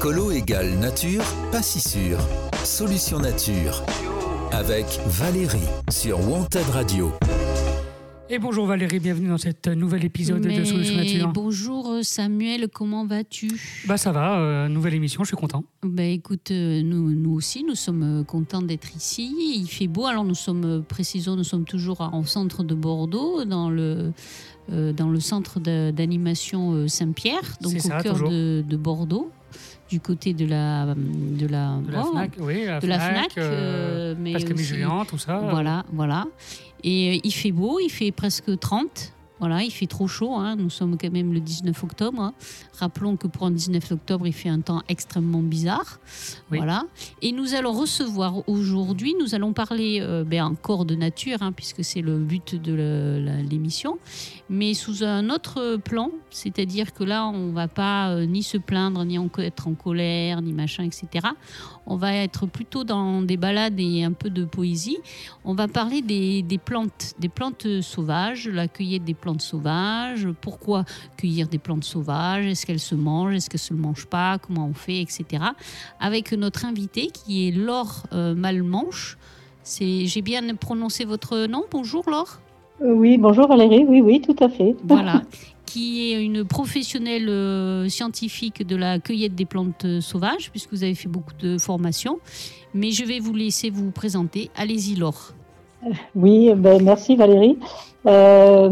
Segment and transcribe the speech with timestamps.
[0.00, 1.22] Écolo égale nature,
[1.52, 2.16] pas si sûr.
[2.64, 3.84] Solution nature.
[4.50, 5.58] Avec Valérie
[5.90, 7.12] sur Wanted Radio.
[8.30, 11.30] Et bonjour Valérie, bienvenue dans cet nouvel épisode de Solution Nature.
[11.34, 13.50] Bonjour Samuel, comment vas-tu?
[13.86, 15.64] Bah ça va, euh, nouvelle émission, je suis content.
[15.82, 19.30] Bah écoute, euh, nous, nous aussi, nous sommes euh, contents d'être ici.
[19.54, 23.68] Il fait beau, alors nous sommes, précisons, nous sommes toujours en centre de Bordeaux, dans
[23.68, 24.12] le,
[24.70, 29.30] dans le centre d'animation Saint-Pierre, donc au cœur de, de Bordeaux
[29.90, 33.32] du côté de la de la, de la FNAC, oui, la de FNAC, la FNAC
[33.38, 35.38] euh, mais Pascal Julien, tout ça.
[35.38, 36.26] Voilà, voilà.
[36.84, 39.12] Et euh, il fait beau, il fait presque 30.
[39.40, 40.34] Voilà, il fait trop chaud.
[40.34, 40.56] Hein.
[40.56, 42.20] Nous sommes quand même le 19 octobre.
[42.20, 42.34] Hein.
[42.78, 45.98] Rappelons que pour un 19 octobre, il fait un temps extrêmement bizarre.
[46.50, 46.84] Voilà.
[47.22, 51.82] Et nous allons recevoir aujourd'hui, nous allons parler euh, ben, encore de nature, hein, puisque
[51.82, 52.74] c'est le but de
[53.48, 53.98] l'émission,
[54.50, 56.10] mais sous un autre plan.
[56.28, 60.42] C'est-à-dire que là, on ne va pas euh, ni se plaindre, ni être en colère,
[60.42, 61.28] ni machin, etc.
[61.86, 64.98] On va être plutôt dans des balades et un peu de poésie.
[65.44, 70.84] On va parler des, des plantes, des plantes sauvages, la cueillette des plantes sauvages, pourquoi
[71.16, 74.74] cueillir des plantes sauvages, est-ce qu'elles se mangent, est-ce qu'elles se mangent pas, comment on
[74.74, 75.44] fait, etc.
[76.00, 79.18] Avec notre invité qui est Laure euh, Malmanche.
[79.62, 81.64] C'est, j'ai bien prononcé votre nom?
[81.70, 82.40] Bonjour Laure.
[82.82, 83.84] Euh, oui, bonjour Valérie.
[83.86, 84.74] Oui, oui, tout à fait.
[84.84, 85.22] Voilà.
[85.66, 90.94] qui est une professionnelle euh, scientifique de la cueillette des plantes sauvages, puisque vous avez
[90.94, 92.18] fait beaucoup de formations.
[92.74, 94.50] Mais je vais vous laisser vous présenter.
[94.56, 95.34] Allez-y, Laure.
[96.14, 97.58] Oui, ben, merci Valérie.
[98.06, 98.68] Euh,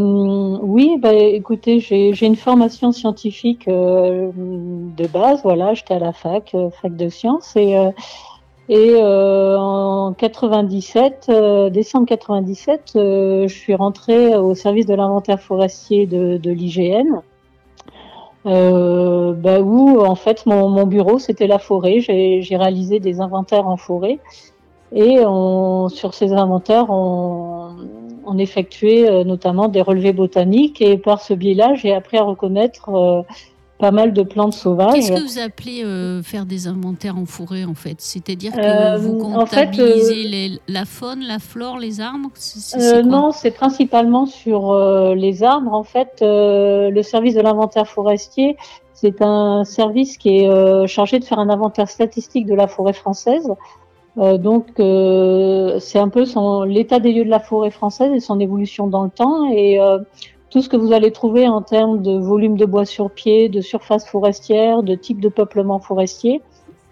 [0.61, 6.55] oui, ben, écoutez, j'ai une formation scientifique euh, de base, voilà, j'étais à la fac,
[6.55, 7.77] euh, fac de sciences, et,
[9.01, 11.31] en 97,
[11.73, 17.23] décembre 97, je suis rentrée au service de l'inventaire forestier de, de l'IGN.
[18.45, 23.77] Ben, où en fait mon, mon bureau c'était la forêt, j'ai réalisé des inventaires en
[23.77, 24.21] forêt
[24.93, 27.77] et on, sur ces inventaires, on,
[28.25, 30.81] on effectuait euh, notamment des relevés botaniques.
[30.81, 33.23] Et par ce biais-là, j'ai appris à reconnaître euh,
[33.79, 34.95] pas mal de plantes sauvages.
[34.95, 37.97] Qu'est-ce que vous appelez euh, faire des inventaires en forêt, en fait?
[37.99, 42.31] C'est-à-dire que vous comptabilisez la faune, la flore, les arbres?
[43.05, 44.75] Non, c'est principalement sur
[45.15, 45.73] les arbres.
[45.73, 48.57] En fait, le service de l'inventaire forestier,
[48.95, 53.49] c'est un service qui est chargé de faire un inventaire statistique de la forêt française.
[54.19, 56.25] Euh, donc, euh, c'est un peu
[56.67, 59.51] l'état des lieux de la forêt française et son évolution dans le temps.
[59.51, 59.99] Et euh,
[60.51, 63.61] tout ce que vous allez trouver en termes de volume de bois sur pied, de
[63.61, 66.43] surface forestière, de type de peuplement forestier,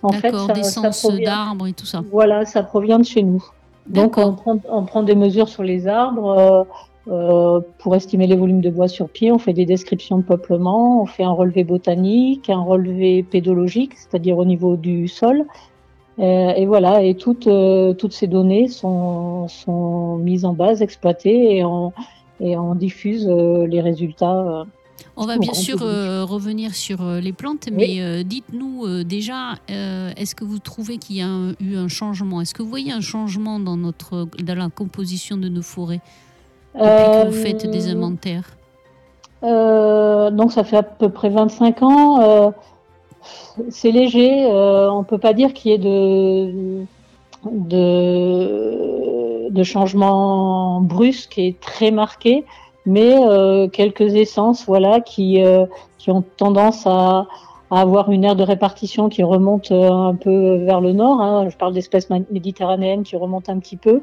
[0.03, 0.32] en fait,
[0.62, 2.03] ça, ça d'arbres et tout ça.
[2.12, 3.44] Voilà, ça provient de chez nous.
[3.88, 6.66] Donc, on prend, on prend, des mesures sur les arbres.
[7.09, 11.03] Euh, pour estimer les volumes de bois sur pied, on fait des descriptions de peuplement,
[11.03, 15.44] on fait un relevé botanique, un relevé pédologique, c'est-à-dire au niveau du sol,
[16.19, 21.65] et voilà, et toutes, euh, toutes ces données sont, sont mises en base, exploitées, et
[21.65, 21.93] on,
[22.41, 24.65] et on diffuse euh, les résultats.
[25.19, 30.99] On va bien sûr revenir sur les plantes, mais dites-nous déjà, est-ce que vous trouvez
[30.99, 31.28] qu'il y a
[31.60, 32.43] eu un changement?
[32.43, 36.03] Est-ce que vous voyez un changement dans, notre, dans la composition de nos forêts
[36.75, 38.56] depuis que vous faites des inventaires?
[39.43, 42.53] Donc ça fait à peu près 25 ans
[43.70, 44.47] c'est léger.
[44.47, 46.84] Euh, on peut pas dire qu'il y ait de,
[49.62, 52.44] changements brusques et très marqués,
[52.84, 55.66] mais euh, quelques essences, voilà, qui, euh,
[56.09, 57.26] ont tendance à,
[57.69, 61.20] avoir une aire de répartition qui remonte un peu vers le nord.
[61.20, 61.48] Hein.
[61.48, 64.03] Je parle d'espèces méditerranéennes qui remontent un petit peu.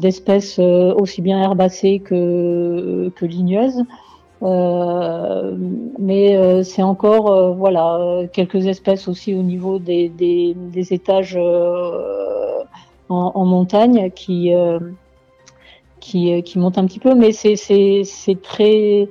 [0.00, 3.84] D'espèces aussi bien herbacées que ligneuses.
[4.42, 5.54] Euh,
[5.98, 11.38] mais euh, c'est encore euh, voilà quelques espèces aussi au niveau des, des, étages
[13.08, 14.52] en, montagne qui
[16.00, 19.08] qui, qui montent un petit peu, mais c'est c'est très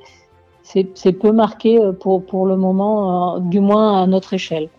[0.63, 4.69] c'est peu marqué pour pour le moment, du moins à notre échelle.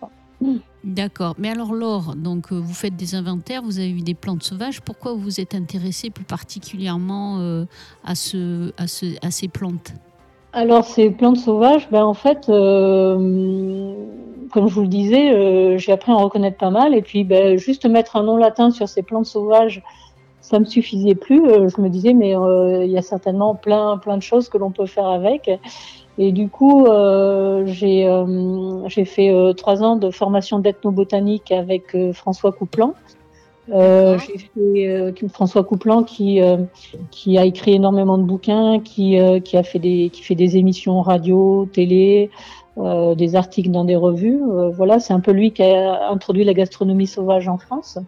[0.82, 1.34] D'accord.
[1.36, 4.80] Mais alors Laure, donc vous faites des inventaires, vous avez vu des plantes sauvages.
[4.80, 7.64] Pourquoi vous vous êtes intéressé plus particulièrement
[8.02, 9.92] à, ce, à, ce, à ces plantes?
[10.52, 13.94] Alors ces plantes sauvages, ben en fait, euh,
[14.52, 16.94] comme je vous le disais, euh, j'ai appris à en reconnaître pas mal.
[16.94, 19.82] Et puis, ben, juste mettre un nom latin sur ces plantes sauvages,
[20.40, 21.46] ça me suffisait plus.
[21.46, 24.72] Euh, je me disais, mais il y a certainement plein, plein de choses que l'on
[24.72, 25.50] peut faire avec.
[26.18, 26.86] Et du coup,
[27.66, 32.94] j'ai fait trois ans de formation d'ethnobotanique avec François Couplan.
[33.72, 36.56] Euh, j'ai fait euh, François Couplan qui euh,
[37.10, 41.00] qui a écrit énormément de bouquins, qui qui a fait des qui fait des émissions
[41.02, 42.30] radio, télé,
[42.76, 44.40] des articles dans des revues.
[44.72, 47.98] voilà, c'est un peu lui qui a introduit la gastronomie sauvage en France.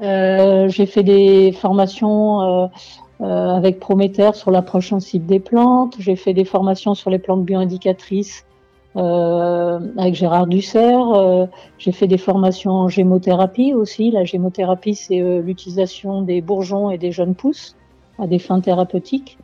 [0.00, 2.70] j'ai fait des formations
[3.20, 5.96] avec Prométhère sur l'approche sensible des plantes.
[5.98, 8.44] J'ai fait des formations sur les plantes bioindicatrices
[8.98, 11.12] euh, avec Gérard Dussert.
[11.12, 11.46] Euh,
[11.78, 14.10] j'ai fait des formations en gémothérapie aussi.
[14.10, 17.76] La gémothérapie, c'est euh, l'utilisation des bourgeons et des jeunes pousses
[18.18, 19.38] à des fins thérapeutiques.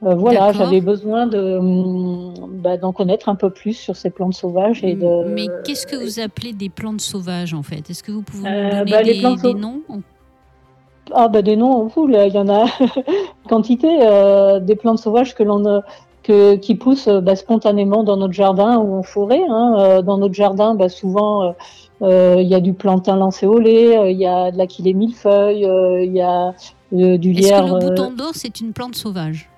[0.00, 4.82] voilà, j'avais besoin de mm, bah, d'en connaître un peu plus sur ces plantes sauvages
[4.82, 5.24] et de.
[5.28, 7.88] Mais qu'est-ce que vous appelez des plantes sauvages en fait?
[7.88, 9.82] Est-ce que vous pouvez nous donner bah, des, noms?
[11.12, 12.66] Ah bah des noms, il y en a
[13.48, 13.88] quantité
[14.62, 15.80] des plantes sauvages que l'on
[16.60, 19.42] qui poussent euh, bah, spontanément dans notre jardin ou en forêt.
[19.48, 19.76] Hein.
[19.78, 21.54] Euh, dans notre jardin, bah, souvent,
[22.02, 25.66] euh, il y a du plantain lancéolé, il y a de l'aquilée millefeuille,
[26.04, 26.54] il y a
[26.92, 27.64] du lierre.
[27.64, 29.48] Est-ce que le bouton d'or, c'est une plante sauvage?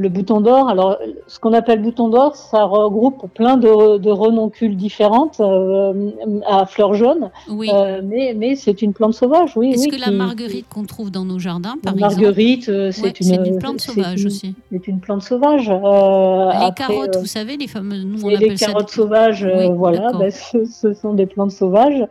[0.00, 4.74] Le bouton d'or, alors ce qu'on appelle bouton d'or, ça regroupe plein de, de renoncules
[4.74, 6.10] différentes euh,
[6.46, 7.30] à fleurs jaunes.
[7.50, 7.68] Oui.
[7.72, 9.72] Euh, mais mais c'est une plante sauvage, oui.
[9.72, 13.58] Est-ce que la marguerite qu'on trouve dans nos jardins, par exemple Marguerite, euh, c'est une,
[13.58, 14.54] plante sauvage aussi.
[14.72, 15.68] C'est une plante sauvage.
[15.68, 18.06] les carottes, vous savez, les fameuses.
[18.06, 22.06] Nous, on les carottes sauvages, voilà, ben, ce, ce, sont des plantes sauvages.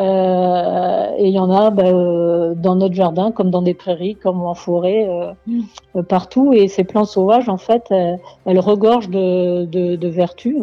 [0.00, 4.16] Euh, et il y en a ben, euh, dans notre jardin, comme dans des prairies,
[4.16, 5.08] comme en forêt,
[5.96, 6.52] euh, partout.
[6.54, 7.92] Et ces plantes sauvages, en fait,
[8.46, 10.56] elles, regorgent de, de, de vertus.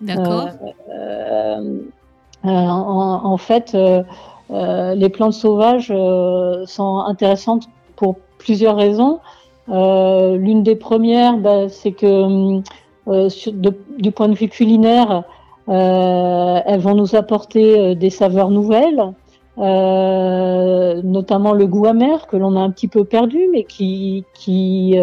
[0.00, 0.48] D'accord.
[2.44, 3.76] En, en, fait,
[4.50, 5.92] les plantes sauvages
[6.66, 9.20] sont intéressantes pour plusieurs raisons.
[9.68, 12.60] L'une des premières, ben, c'est que
[13.06, 15.24] du point de vue culinaire,
[15.68, 19.12] elles vont nous apporter euh, des saveurs nouvelles,
[19.58, 24.96] euh, notamment le goût amer que l'on a un petit peu perdu, mais qui qui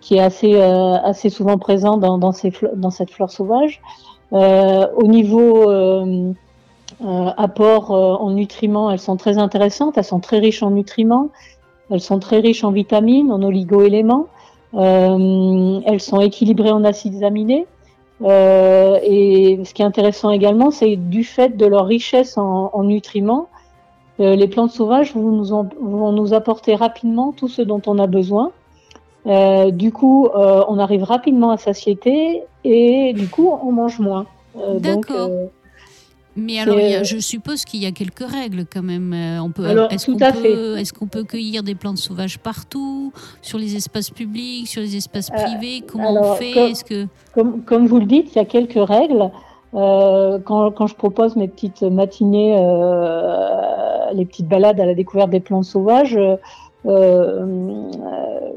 [0.00, 3.80] qui est assez assez souvent présent dans dans, ces dans cette fleur sauvage.
[4.32, 5.70] au niveau
[7.36, 11.30] apport en nutriments, elles sont très intéressantes, elles sont très riches en nutriments,
[11.90, 14.28] elles sont très riches en vitamines, en oligo-éléments,
[14.74, 17.66] euh, elles sont équilibrées en acides aminés.
[18.22, 22.84] Euh, et ce qui est intéressant également, c'est du fait de leur richesse en, en
[22.84, 23.48] nutriments,
[24.20, 25.46] euh, les plantes sauvages vont nous,
[25.80, 28.52] vont nous, apporter rapidement tout ce dont on a besoin.
[29.26, 34.26] Euh, du coup, euh, on arrive rapidement à satiété et du coup, on mange moins.
[34.58, 35.30] Euh, D'accord.
[36.36, 39.14] Mais alors, je suppose qu'il y a quelques règles quand même.
[39.42, 43.12] On peut, est-ce qu'on peut, est qu'on peut cueillir des plantes sauvages partout,
[43.42, 45.82] sur les espaces publics, sur les espaces privés?
[45.86, 46.70] Comment on fait?
[46.70, 49.30] Est-ce que comme, comme, vous le dites, il y a quelques règles.
[49.74, 55.30] Euh, quand, quand, je propose mes petites matinées, euh, les petites balades à la découverte
[55.30, 56.18] des plantes sauvages,
[56.86, 57.90] euh,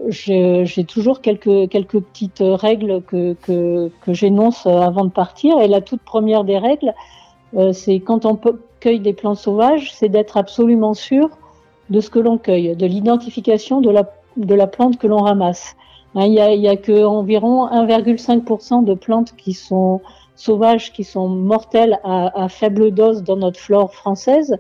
[0.10, 5.60] j'ai toujours quelques, quelques petites règles que, que, que j'énonce avant de partir.
[5.60, 6.92] Et la toute première des règles, euh,
[7.72, 8.40] c'est quand on
[8.80, 11.30] cueille des plantes sauvages, c'est d'être absolument sûr
[11.90, 15.76] de ce que l'on cueille, de l'identification de la, de la plante que l'on ramasse.
[16.16, 20.02] Hein, il y a, y a que environ 1,5% de plantes qui sont
[20.36, 24.58] sauvages, qui sont mortelles à, à faible dose dans notre flore française,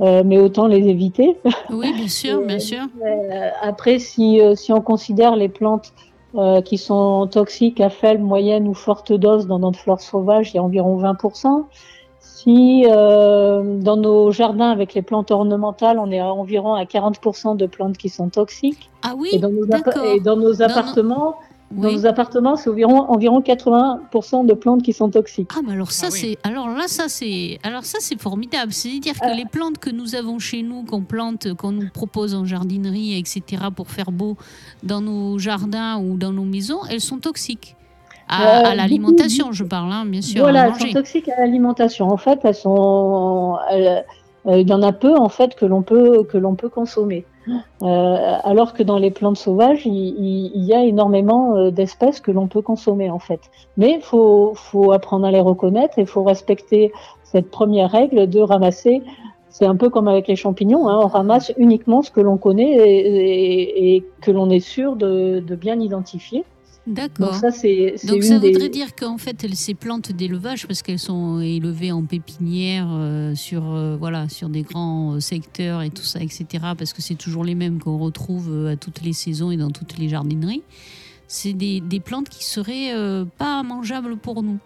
[0.00, 1.36] euh, mais autant les éviter.
[1.70, 2.84] Oui, bien sûr, bien sûr.
[3.04, 5.92] Euh, après, si, euh, si on considère les plantes
[6.34, 10.56] euh, qui sont toxiques à faible, moyenne ou forte dose dans notre flore sauvage, il
[10.56, 11.64] y a environ 20%.
[12.42, 17.56] Si euh, dans nos jardins avec les plantes ornementales, on est à environ à 40%
[17.56, 18.88] de plantes qui sont toxiques.
[19.02, 21.36] Ah oui, et dans nos, et dans nos appartements,
[21.70, 25.50] dans nos appartements, c'est environ environ 80% de plantes qui sont toxiques.
[25.54, 28.72] Ah mais alors ça ah c'est alors là ça c'est alors ça c'est formidable.
[28.72, 29.34] C'est-à-dire que euh.
[29.34, 33.64] les plantes que nous avons chez nous, qu'on plante, qu'on nous propose en jardinerie, etc.
[33.76, 34.36] pour faire beau
[34.82, 37.76] dans nos jardins ou dans nos maisons, elles sont toxiques.
[38.30, 40.42] À, l'alimentation, je parle, hein, bien sûr.
[40.42, 42.08] Voilà, elles sont toxiques à l'alimentation.
[42.08, 43.58] En fait, elles sont.
[44.46, 47.26] Euh, il y en a peu en fait que l'on peut que l'on peut consommer.
[47.82, 52.30] Euh, alors que dans les plantes sauvages, il, il y a énormément euh, d'espèces que
[52.30, 53.40] l'on peut consommer en fait.
[53.76, 56.92] Mais il faut, faut apprendre à les reconnaître et il faut respecter
[57.24, 59.02] cette première règle de ramasser.
[59.48, 62.72] C'est un peu comme avec les champignons, hein, on ramasse uniquement ce que l'on connaît
[62.72, 66.44] et, et, que l'on est sûr de, de bien identifier.
[66.86, 67.32] D'accord.
[67.32, 71.40] Donc ça, c'est, Donc ça voudrait dire qu'en fait, ces plantes d'élevage, parce qu'elles sont
[71.40, 76.20] élevées en pépinière euh, sur, euh, voilà, sur des grands euh, secteurs et tout ça,
[76.20, 76.46] etc.,
[76.78, 79.98] parce que c'est toujours les mêmes qu'on retrouve à toutes les saisons et dans toutes
[79.98, 80.62] les jardineries,
[81.28, 82.92] c'est des, des plantes qui seraient
[83.38, 84.58] pas mangeables pour nous.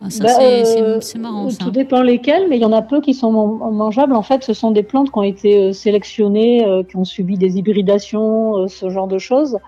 [0.00, 1.50] Ah, ça, bah, c'est, marrant.
[1.50, 1.64] Ça.
[1.64, 4.14] Tout dépend lesquelles, mais il y en a peu qui sont mangeables.
[4.14, 8.66] En fait, ce sont des plantes qui ont été sélectionnées, qui ont subi des hybridations,
[8.68, 9.58] ce genre de choses.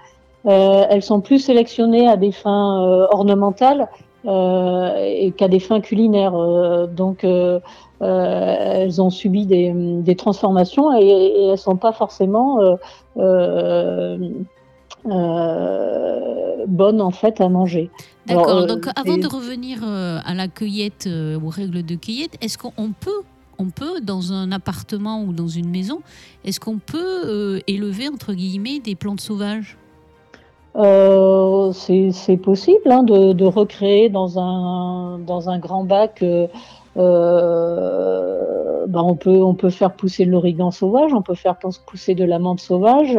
[0.47, 3.89] Euh, elles sont plus sélectionnées à des fins euh, ornementales
[4.23, 6.35] et qu'à des fins culinaires.
[6.89, 12.59] donc elles ont subi des, transformations et, et, elles sont pas forcément
[16.67, 17.91] bonnes en fait à manger.
[18.27, 18.67] D'accord.
[18.67, 21.09] Donc avant de revenir à la cueillette,
[21.43, 23.23] aux règles de cueillette, est-ce qu'on peut
[23.61, 26.01] on peut, dans un appartement ou dans une maison,
[26.45, 29.77] est-ce qu'on peut euh, élever, entre guillemets, des plantes sauvages?
[30.77, 36.23] Euh, c'est possible hein, de, recréer dans un, dans un grand bac.
[36.23, 36.47] Euh,
[38.87, 42.25] bah, on, peut, on peut faire pousser de l'origan sauvage, on peut faire pousser de
[42.25, 43.19] la menthe sauvage.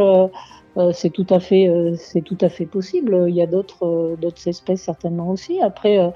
[0.93, 3.25] c'est tout à fait, c'est tout à fait possible.
[3.27, 5.61] Il y a d'autres, d'autres espèces certainement aussi.
[5.61, 6.11] Après,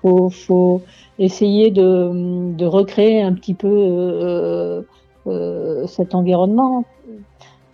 [0.00, 0.82] faut, faut
[1.18, 4.82] essayer de, de, recréer un petit peu euh,
[5.26, 6.84] euh, cet environnement.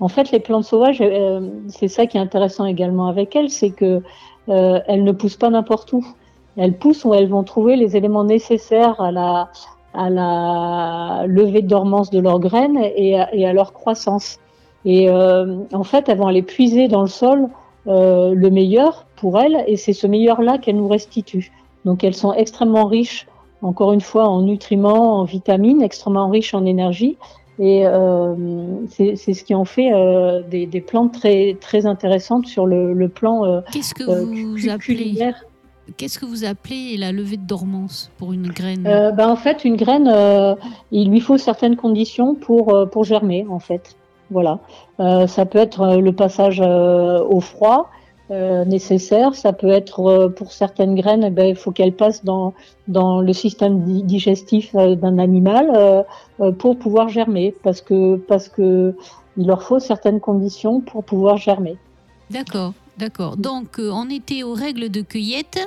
[0.02, 3.70] En fait, les plantes sauvages, euh, c'est ça qui est intéressant également avec elles, c'est
[3.70, 4.02] que
[4.48, 6.04] euh, elles ne poussent pas n'importe où.
[6.56, 9.48] Elles poussent où elles vont trouver les éléments nécessaires à la,
[11.28, 14.40] levée de dormance de leurs graines et à, leur croissance.
[14.84, 17.48] Et euh, en fait, elles vont aller puiser dans le sol
[17.86, 21.52] le meilleur pour elles, et c'est ce meilleur-là qu'elles nous restituent.
[21.84, 23.28] Donc elles sont extrêmement riches,
[23.60, 27.18] encore une fois, en nutriments, en vitamines, extrêmement riches en énergie.
[27.58, 28.34] Et euh,
[28.88, 33.08] c'est ce qui en fait euh, des, des, plantes très, très intéressantes sur le, le
[33.08, 35.32] plan euh, Qu'est-ce que vous appelez
[35.96, 38.84] Qu'est-ce que vous appelez la levée de dormance pour une graine?
[38.84, 40.10] Ben, En fait, une graine,
[40.92, 43.96] il lui faut certaines conditions pour, pour germer, en fait.
[44.30, 44.60] Voilà.
[44.98, 47.90] ça peut être le passage au froid,
[48.32, 49.34] euh, nécessaire.
[49.34, 52.54] Ça peut être euh, pour certaines graines, eh ben, il faut qu'elles passent dans,
[52.88, 56.06] dans le système digestif euh, d'un animal
[56.58, 58.96] pour pouvoir germer, parce que, parce que
[59.36, 61.76] il leur faut certaines conditions pour pouvoir germer.
[62.30, 63.36] D'accord, d'accord.
[63.36, 65.60] Donc on était aux règles de cueillette.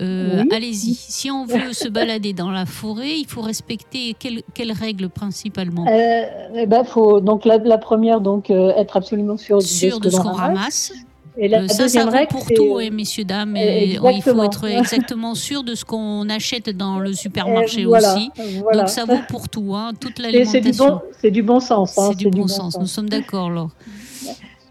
[0.00, 0.94] Allez-y.
[0.94, 5.86] Si on veut se balader dans la forêt, il faut respecter quelles, règles principalement?
[5.86, 10.92] Eh ben, faut, donc la, première, donc être absolument sûr, de ce qu'on ramasse.
[11.42, 13.56] Et la euh, ça, deuxième ça vaut pour tout, hein, messieurs, dames.
[13.56, 18.30] Et il faut être exactement sûr de ce qu'on achète dans le supermarché aussi.
[18.74, 21.00] Donc ça vaut pour tout, hein, toute l'alimentation.
[21.18, 21.98] C'est du, bon, sens.
[21.98, 22.78] Hein, c'est du, bon, sens.
[22.78, 23.66] Nous sommes d'accord, là.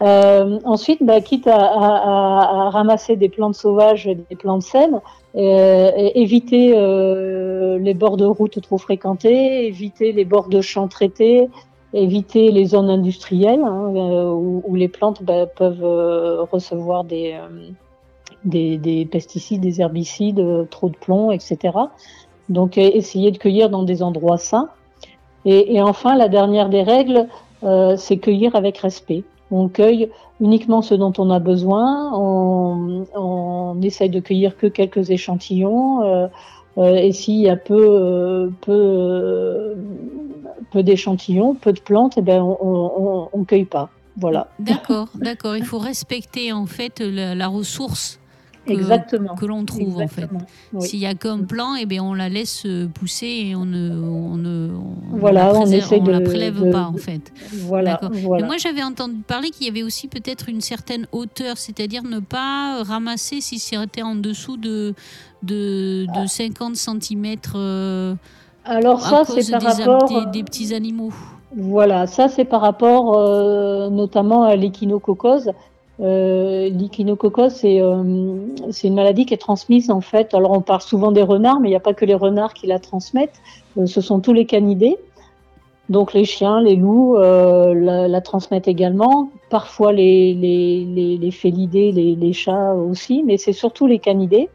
[0.02, 4.98] Euh, ensuite, bah, quitte à, ramasser des plantes sauvages, des plantes saines,
[5.36, 6.68] euh, éviter
[7.78, 11.50] les bords de route trop fréquentés, éviter les bords de champs traités,
[11.92, 17.70] éviter les zones industrielles hein, euh, où, les plantes bah, peuvent euh, recevoir des, euh,
[18.44, 21.58] des, des, pesticides, des herbicides, trop de plomb, etc.
[22.48, 24.68] Donc essayer de cueillir dans des endroits sains.
[25.46, 27.26] Et, enfin, la dernière des règles,
[27.96, 29.24] c'est cueillir avec respect.
[29.50, 32.12] On cueille uniquement ce dont on a besoin.
[32.14, 36.28] On, essaye de cueillir que quelques échantillons.
[36.76, 39.76] Et s'il y a peu, peu,
[40.72, 43.90] peu d'échantillons, peu de plantes, eh ben on ne cueille pas.
[44.16, 44.48] Voilà.
[44.58, 45.56] D'accord, d'accord.
[45.56, 48.18] Il faut respecter en fait la, ressource
[48.66, 49.34] que, Exactement.
[49.34, 50.28] que l'on trouve en fait.
[50.80, 54.36] S'il y a qu'un plan, eh bien, on la laisse pousser et on ne, on
[54.36, 54.70] ne
[55.10, 57.32] voilà, on, la, la prélève pas en fait.
[57.52, 57.98] Voilà.
[58.02, 58.46] voilà.
[58.46, 62.82] moi j'avais entendu parler qu'il y avait aussi peut-être une certaine hauteur, c'est-à-dire ne pas
[62.82, 64.94] ramasser si c'était en dessous de
[65.42, 68.14] de, de 50 cm euh,
[68.64, 70.26] Alors ça, c'est par des, rapport...
[70.26, 71.10] Des, petits animaux.
[71.56, 75.50] Voilà, ça c'est par rapport euh, notamment à l'échinococose.
[76.00, 78.36] Euh, l'échinococose, c'est euh,
[78.70, 80.32] c'est une maladie qui est transmise en fait.
[80.34, 82.66] Alors on parle souvent des renards, mais il n'y a pas que les renards qui
[82.66, 83.40] la transmettent.
[83.84, 84.96] ce sont tous les canidés.
[85.88, 89.30] Donc les chiens, les loups la, la, transmettent également.
[89.50, 94.48] Parfois les, les, les, les félidés, les, les, chats aussi, mais c'est surtout les canidés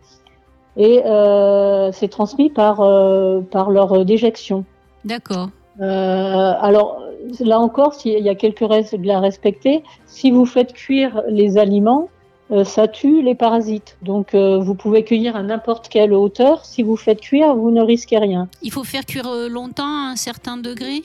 [0.77, 4.65] et euh, c'est transmis par, euh, par leur déjection.
[5.03, 5.49] D'accord.
[5.81, 7.01] Euh, alors
[7.39, 12.09] là encore, s'il y a quelques règles à respecter, si vous faites cuire les aliments,
[12.51, 13.97] euh, ça tue les parasites.
[14.03, 16.63] Donc euh, vous pouvez cueillir à n'importe quelle hauteur.
[16.63, 18.47] Si vous faites cuire, vous ne risquez rien.
[18.61, 21.03] Il faut faire cuire euh, longtemps à un certain degré?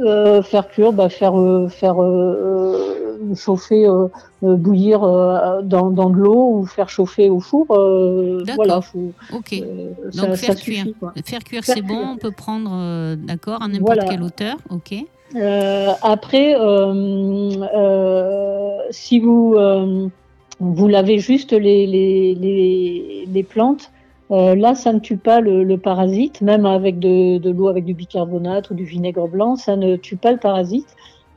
[0.00, 3.86] Euh, faire cuire, bah, faire euh, faire euh, chauffer,
[4.40, 5.00] bouillir
[5.62, 7.66] dans, dans de l'eau ou faire chauffer au four.
[7.68, 9.62] voilà, faut, ok.
[10.14, 10.86] Donc faire, cuire.
[11.24, 11.62] faire cuire.
[11.64, 12.00] c'est bon.
[12.14, 14.56] On peut prendre, d'accord, à n'importe quelle hauteur.
[14.70, 14.94] Ok.
[16.02, 16.56] après,
[18.90, 19.56] si vous
[20.60, 23.90] vous lavez juste les, les, les, les plantes,
[24.32, 28.70] euh, là, ça ne tue pas le, parasite, même avec de, l'eau avec du bicarbonate
[28.70, 30.88] ou du vinaigre blanc, ça ne tue pas le parasite.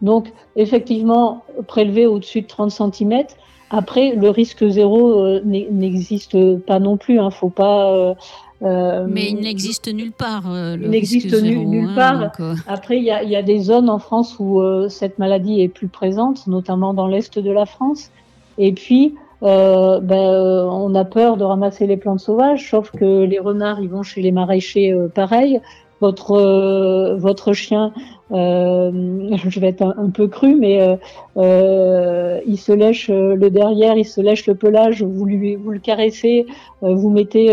[0.01, 3.23] Donc, effectivement, prélever au-dessus de 30 cm.
[3.69, 7.19] Après, le risque zéro n'existe pas non plus.
[7.19, 8.15] Hein, faut pas.
[8.61, 10.43] Mais il n'existe nulle part.
[10.45, 12.31] il n'existe nulle hein, part.
[12.67, 16.47] Après, il y, y, a des zones en France où cette maladie est plus présente,
[16.47, 18.11] notamment dans l'est de la France.
[18.57, 23.23] Et puis, euh, ben, euh, on a peur de ramasser les plantes sauvages, sauf que
[23.23, 25.61] les renards, ils vont chez les maraîchers euh, pareil.
[26.01, 27.93] Votre euh, votre chien,
[28.31, 30.97] je vais être un, peu cru, mais
[31.37, 35.03] il se lèche le derrière, il se lèche le pelage.
[35.03, 36.45] Vous lui vous le caressez,
[36.81, 37.47] vous mettez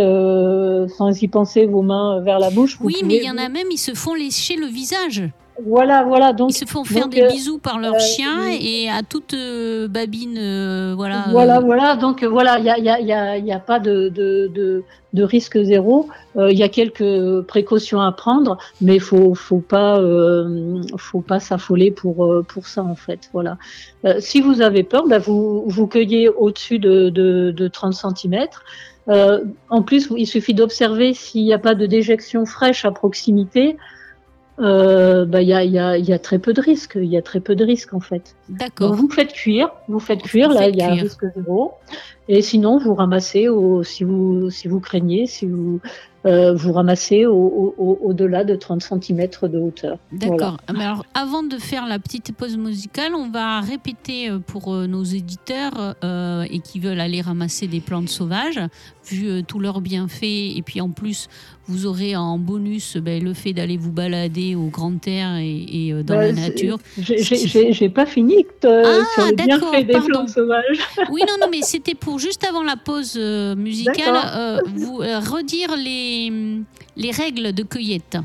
[0.88, 2.78] sans y penser vos mains vers la bouche.
[2.82, 5.22] Oui, mais il y en a même, ils se font lécher le visage.
[5.66, 6.32] Voilà, voilà.
[6.32, 9.34] Donc, ils se font faire des euh, bisous par leur euh, chien et à toute
[9.34, 11.26] euh, babine, voilà.
[11.30, 11.96] Voilà, voilà.
[11.96, 15.22] Donc voilà, il n'y a, y a, y a, y a, pas de, de, de,
[15.22, 16.08] risque zéro.
[16.36, 20.00] Il y a quelques précautions à prendre, mais faut, faut pas,
[20.96, 23.30] faut pas s'affoler pour pour ça en fait.
[23.32, 23.58] Voilà.
[24.18, 28.46] si vous avez peur, bah, vous vous cueillez au-dessus de, de, de 30 cm.
[29.06, 33.76] en plus, il suffit d'observer s'il n'y a pas de déjection fraîche à proximité
[34.58, 36.96] euh, bah, il y, a, y, a, y, a, très peu de risques.
[36.96, 38.36] Il y a très peu de risques en fait.
[38.48, 38.94] D'accord.
[38.94, 41.74] Vous faites cuire, vous faites cuire, là il y a un risque zéro.
[42.28, 45.80] Et sinon vous ramassez au, si vous si vous craignez, si vous
[46.24, 49.98] euh, vous ramassez au-delà de 30 cm de hauteur.
[50.12, 50.56] D'accord.
[50.68, 55.02] Alors, avant de faire la petite pause musicale, on va répéter euh, pour euh, nos
[55.02, 58.60] éditeurs et qui veulent aller ramasser des plantes sauvages,
[59.04, 61.28] vu tous leurs bienfaits, et puis en plus,
[61.66, 66.16] vous aurez en bonus ben, le fait d'aller vous balader au grand air et, dans
[66.16, 66.78] la bah, nature.
[66.98, 70.78] J'ai pas fini ah, sur les bienfaits des plantes sauvages.
[71.10, 73.16] Oui, non, non, mais c'était pour juste avant la pause
[73.56, 76.62] musicale, vous redire les
[76.96, 78.18] les, règles de cueillette.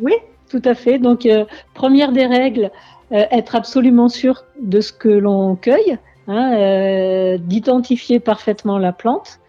[0.00, 0.12] Oui,
[0.50, 0.98] tout à fait.
[0.98, 2.70] Donc, euh, première des règles,
[3.12, 5.98] euh, être absolument sûr de ce que l'on cueille,
[6.28, 9.40] hein, euh, d'identifier parfaitement la plante.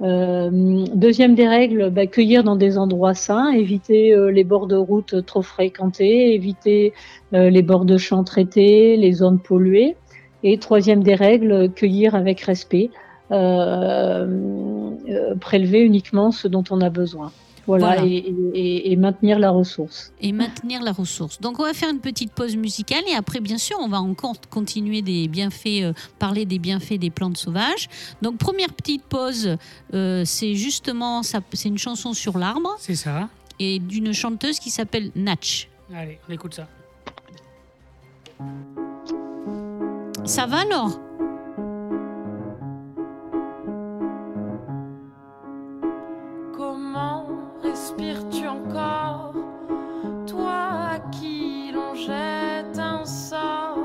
[0.00, 5.42] deuxième des règles, bah, cueillir dans des endroits sains, éviter les bords de route trop
[5.42, 6.94] fréquentés, éviter
[7.32, 9.96] les bords de champs traités, les zones polluées.
[10.42, 12.88] Et troisième des règles, cueillir avec respect.
[13.32, 14.26] Euh,
[15.08, 17.32] euh, prélever uniquement ce dont on a besoin.
[17.66, 20.12] Voilà, Et, maintenir la ressource.
[20.20, 21.40] Et maintenir la ressource.
[21.40, 24.34] Donc on va faire une petite pause musicale et après bien sûr on va encore
[24.50, 27.88] continuer des bienfaits, euh, parler des bienfaits des plantes sauvages.
[28.22, 29.56] Donc première petite pause,
[29.92, 32.74] c'est justement c'est une chanson sur l'arbre.
[32.78, 33.28] C'est ça.
[33.60, 35.68] Et d'une chanteuse qui s'appelle Natch.
[35.94, 36.66] Allez, on écoute ça.
[40.24, 40.98] Ça va alors
[47.62, 49.32] respires-tu encore
[50.26, 53.78] Toi à qui l'on jette un sort.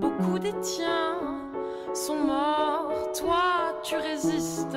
[0.00, 1.18] Beaucoup des tiens
[1.94, 2.92] sont morts.
[3.18, 4.76] Toi tu résistes,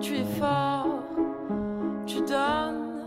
[0.00, 1.00] tu es fort.
[2.06, 3.00] Tu donnes,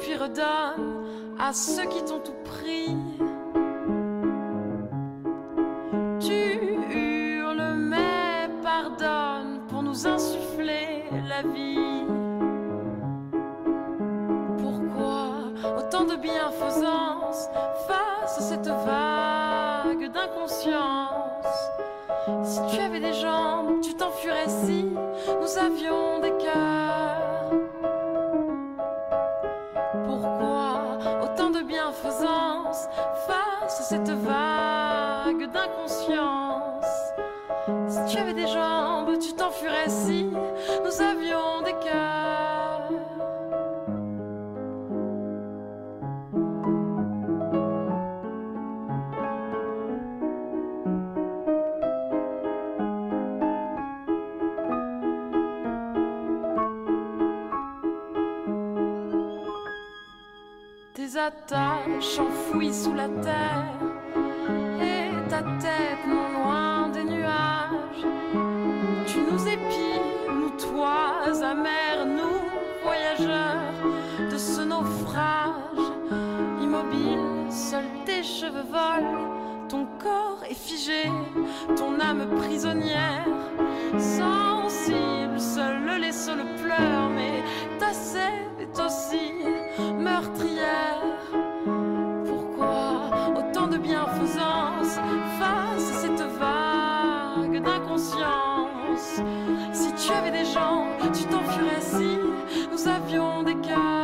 [0.00, 1.04] puis redonnes
[1.38, 2.96] à ceux qui t'ont tout pris.
[6.20, 6.58] Tu
[6.92, 11.95] hurles mais pardonne pour nous insuffler la vie
[16.26, 17.48] bienfaisance
[17.86, 21.56] face à cette vague d'inconscience.
[22.42, 24.84] Si tu avais des jambes, tu t'enfuirais si
[25.40, 27.50] nous avions des cœurs.
[30.04, 32.88] Pourquoi autant de bienfaisance
[33.26, 36.84] face à cette vague d'inconscience?
[37.88, 42.55] Si tu avais des jambes, tu t'enfuirais si nous avions des cœurs.
[61.26, 63.66] Attaches enfouies sous la terre
[64.80, 68.04] et ta tête non loin des nuages.
[69.06, 72.38] Tu nous épies, nous toits amers, nous
[72.84, 73.74] voyageurs
[74.30, 75.86] de ce naufrage.
[76.62, 81.10] Immobile, seuls tes cheveux volent, ton corps est figé,
[81.76, 83.26] ton âme prisonnière.
[83.98, 87.42] Sensible, seul le lait, seul pleure, mais
[87.80, 89.32] ta sève est aussi
[89.78, 91.02] meurtrière.
[92.26, 94.98] Pourquoi autant de bienfaisance
[95.38, 99.20] face à cette vague d'inconscience?
[99.72, 102.18] Si tu avais des gens, tu t'enfuirais si
[102.70, 103.95] nous avions des cœurs.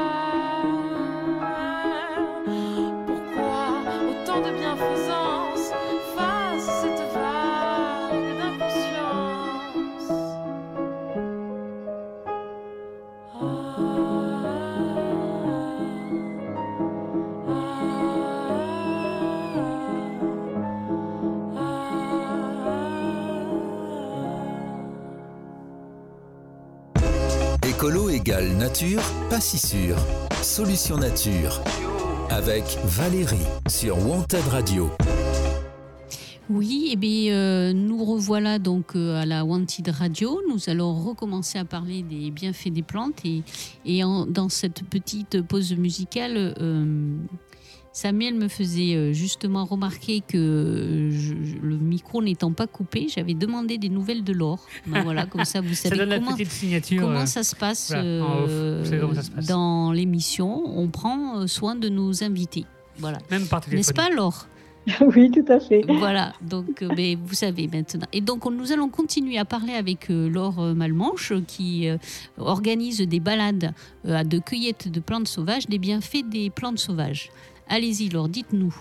[28.72, 29.96] Nature, pas si sûr.
[30.42, 31.62] Solution nature.
[32.30, 33.36] Avec Valérie
[33.68, 34.88] sur Wanted Radio.
[36.48, 40.40] Oui, et bien, euh, nous revoilà donc euh, à la Wanted Radio.
[40.48, 43.42] Nous allons recommencer à parler des bienfaits des plantes et,
[44.28, 47.14] dans cette petite pause musicale, euh,
[47.94, 53.08] Samuel me faisait euh, justement remarquer que euh, je- je- le micro n'étant pas coupé,
[53.14, 54.64] j'avais demandé des nouvelles de Laure.
[54.86, 57.02] Ben voilà, comme ça vous Ça savez donne la comment, petite signature.
[57.02, 58.04] comment ça se passe, voilà,
[58.48, 59.46] euh, ça se passe.
[59.46, 60.62] dans l'émission.
[60.78, 62.64] On prend soin de nos invités.
[62.98, 63.18] Voilà.
[63.30, 63.78] Même par téléphone.
[63.78, 64.46] N'est-ce pas Laure?
[65.14, 65.82] Oui, tout à fait.
[65.86, 68.06] voilà, donc vous savez maintenant.
[68.12, 71.86] Et donc on- nous allons continuer à parler avec Laure Malmanche qui
[72.38, 73.74] organise des balades
[74.08, 77.30] à de cueillette de plantes sauvages, des bienfaits des plantes sauvages.
[77.68, 78.74] Allez-y Laure, dites-nous.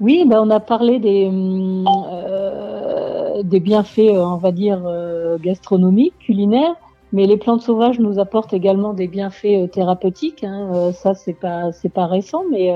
[0.00, 6.18] Oui, ben on a parlé des, hum, euh, bienfaits, euh, on va dire, euh, gastronomiques,
[6.20, 6.74] culinaires,
[7.12, 10.42] mais les plantes sauvages nous apportent également des bienfaits thérapeutiques.
[10.42, 10.90] hein.
[10.92, 12.74] Ça, c'est pas, pas récent, mais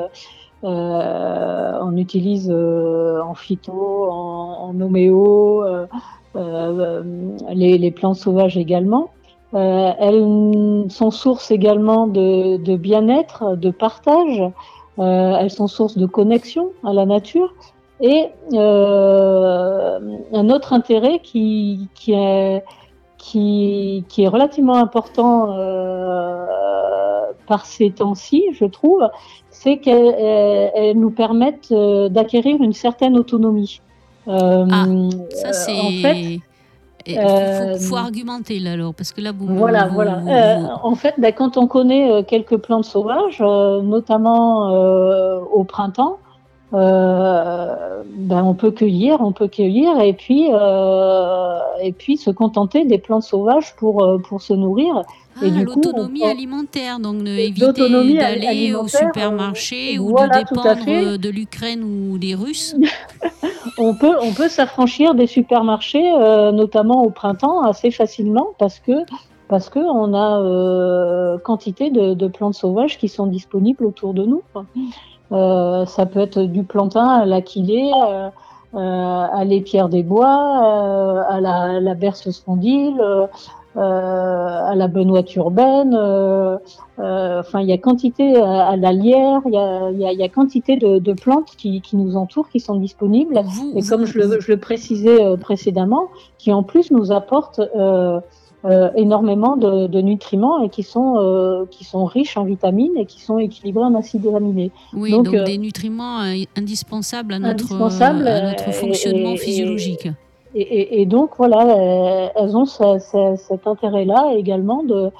[0.62, 5.64] on utilise en phyto, en, homéo,
[6.34, 9.10] les, plantes sauvages également.
[9.52, 14.42] Elles sont source également de bien-être, de partage.
[14.98, 17.52] Euh, elles sont source de connexion à la nature.
[18.00, 19.98] Et euh,
[20.32, 22.62] un autre intérêt qui, qui, est,
[23.18, 26.44] qui, qui est relativement important euh,
[27.46, 29.08] par ces temps-ci, je trouve,
[29.50, 31.72] c'est qu'elles elles- elles nous permettent
[32.10, 33.80] d'acquérir une certaine autonomie.
[34.28, 34.86] Euh, Ah,
[35.30, 35.80] Ça c'est...
[35.80, 36.38] en fait,
[37.06, 39.46] Il faut, euh, faut argumenter là alors, parce que là vous...
[39.46, 40.14] voilà, vous- voilà.
[40.22, 44.70] vous- Euh, vous- en fait, ben, quand on connaît euh, quelques plantes sauvages, notamment
[45.52, 46.16] au printemps,
[46.72, 52.84] euh, ben, on peut cueillir, on peut cueillir et puis euh, et puis se contenter
[52.84, 55.02] des plantes sauvages pour pour se nourrir.
[55.40, 57.72] Ah, l'autonomie on- alimentaire, donc éviter
[58.18, 62.76] d'aller au supermarché ou voilà, de dépendre de l'Ukraine ou des Russes.
[63.78, 68.92] On peut on peut s'affranchir des supermarchés, euh, notamment au printemps, assez facilement parce que
[69.48, 74.24] parce que on a euh, quantité de, de plantes sauvages qui sont disponibles autour de
[74.24, 74.42] nous.
[75.32, 77.90] Euh, ça peut être du plantain à l'aquilée,
[78.74, 83.02] à l'épierre des bois, à la, la berce spondyle,
[83.76, 85.94] à la benoîte urbaine.
[85.98, 86.56] euh,
[87.00, 90.12] euh, enfin, il y a quantité à, à la lierre, il y a, y a,
[90.12, 93.40] y a quantité de, de plantes qui, qui nous entourent, qui sont disponibles.
[93.74, 96.08] Et comme je le, je le précisais euh, précédemment,
[96.38, 98.20] qui en plus nous apportent euh,
[98.64, 103.04] euh, énormément de, de nutriments et qui sont, euh, qui sont riches en vitamines et
[103.04, 104.70] qui sont équilibrés en acides aminés.
[104.94, 109.32] Oui, Donc, donc, euh, des nutriments euh, indispensables à notre, Indispensables, à notre euh, fonctionnement
[109.32, 110.08] et- physiologique.
[110.54, 115.10] Et, et, et donc voilà, euh, elles ont ce- ce- cet intérêt-là également de,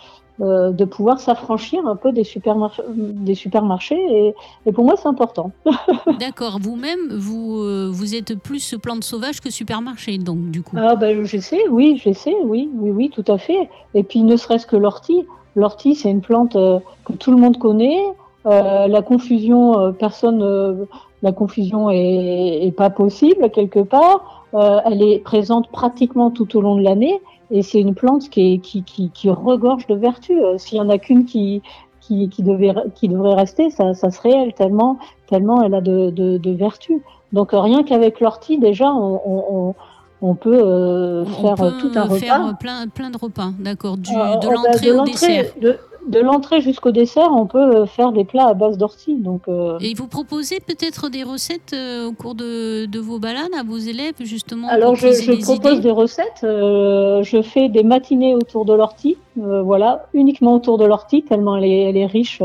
[0.41, 3.99] euh, de pouvoir s'affranchir un peu des, supermar- des supermarchés.
[4.11, 4.35] Et,
[4.67, 5.51] et pour moi, c'est important.
[6.21, 10.77] D'accord, vous-même, vous, euh, vous êtes plus plante sauvage que supermarché, donc du coup.
[10.79, 13.69] Ah ben j'essaie, oui, j'essaie, oui, oui, oui, tout à fait.
[13.95, 15.25] Et puis ne serait-ce que l'ortie.
[15.57, 18.01] L'ortie, c'est une plante euh, que tout le monde connaît.
[18.47, 20.87] La confusion, personne,
[21.25, 24.47] la confusion est, est pas possible quelque part.
[24.55, 27.17] Euh, elle est présente pratiquement tout au long de l'année
[27.51, 30.39] et c'est une plante qui, est, qui, qui, qui regorge de vertus.
[30.41, 31.63] Euh, S'il y en a qu'une qui,
[32.01, 34.99] qui, qui, devait, qui devrait rester, ça, ça serait elle tellement,
[35.31, 37.01] tellement elle a de, de, de vertus.
[37.33, 39.75] Donc euh, rien qu'avec l'ortie, déjà, on, on, on,
[40.23, 42.19] on peut euh, On faire peut tout un repas.
[42.19, 45.47] faire plein, plein de repas, d'accord, du, Euh, de l'entrée au dessert.
[45.61, 49.17] De, de l'entrée jusqu'au dessert, on peut euh, faire des plats à base d'ortie.
[49.17, 53.55] Donc, euh, Et vous proposez peut-être des recettes euh, au cours de, de vos balades
[53.59, 56.43] à vos élèves, justement alors je, propose des recettes.
[56.45, 61.65] euh, je fais des matinées autour de l'ortie, voilà, uniquement autour de l'ortie, tellement elle
[61.65, 62.41] est, elle est riche.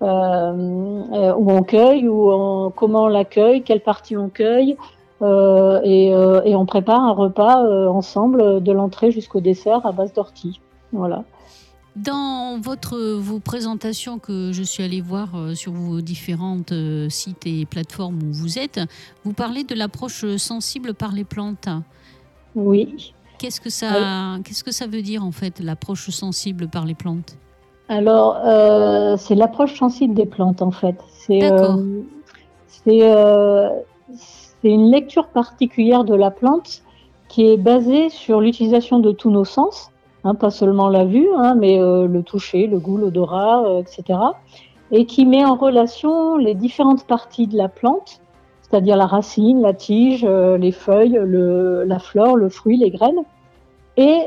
[0.00, 4.76] où on cueille, ou on, comment on la cueille, quelle partie on cueille,
[5.22, 10.60] et, et on prépare un repas ensemble de l'entrée jusqu'au dessert à base d'ortie.
[10.92, 11.24] Voilà.
[11.94, 17.46] Dans votre, vos présentations que je suis allée voir euh, sur vos différentes euh, sites
[17.46, 18.80] et plateformes où vous êtes,
[19.24, 21.68] vous parlez de l'approche sensible par les plantes.
[22.54, 23.12] Oui.
[23.38, 27.36] Qu'est-ce que ça, qu'est-ce que ça veut dire en fait, l'approche sensible par les plantes?
[27.88, 30.96] Alors, euh, c'est l'approche sensible des plantes, en fait.
[31.10, 31.76] C'est D'accord.
[31.76, 32.02] euh,
[32.68, 33.68] c'est euh,
[34.14, 36.82] c'est une lecture particulière de la plante
[37.28, 39.90] qui est basée sur l'utilisation de tous nos sens,
[40.24, 44.18] hein, pas seulement la vue, hein, mais euh, le toucher, le goût, l'odorat, euh, etc.
[44.90, 48.20] Et qui met en relation les différentes parties de la plante,
[48.62, 53.22] c'est-à-dire la racine, la tige, euh, les feuilles, le, la fleur, le fruit, les graines,
[53.98, 54.20] et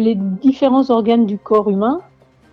[0.00, 2.00] les différents organes du corps humain,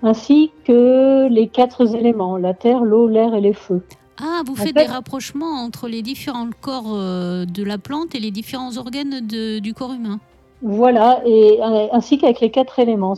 [0.04, 3.82] ainsi que les quatre éléments, la terre, l'eau, l'air et les feux.
[4.22, 8.20] Ah, vous En faites fait- des rapprochements entre les différents corps de la plante et
[8.20, 10.20] les différents organes de- du corps humain.
[10.62, 13.16] Voilà, et euh, ainsi qu'avec les quatre éléments.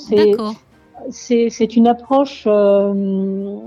[1.10, 3.58] C'est une approche euh,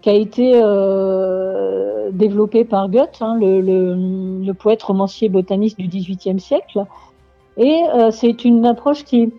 [0.00, 5.86] qui a été euh, développée par Goethe, hein, le, le, le poète romancier botaniste du
[5.86, 6.84] XVIIIe siècle.
[7.56, 9.32] Et euh, c'est une approche qui,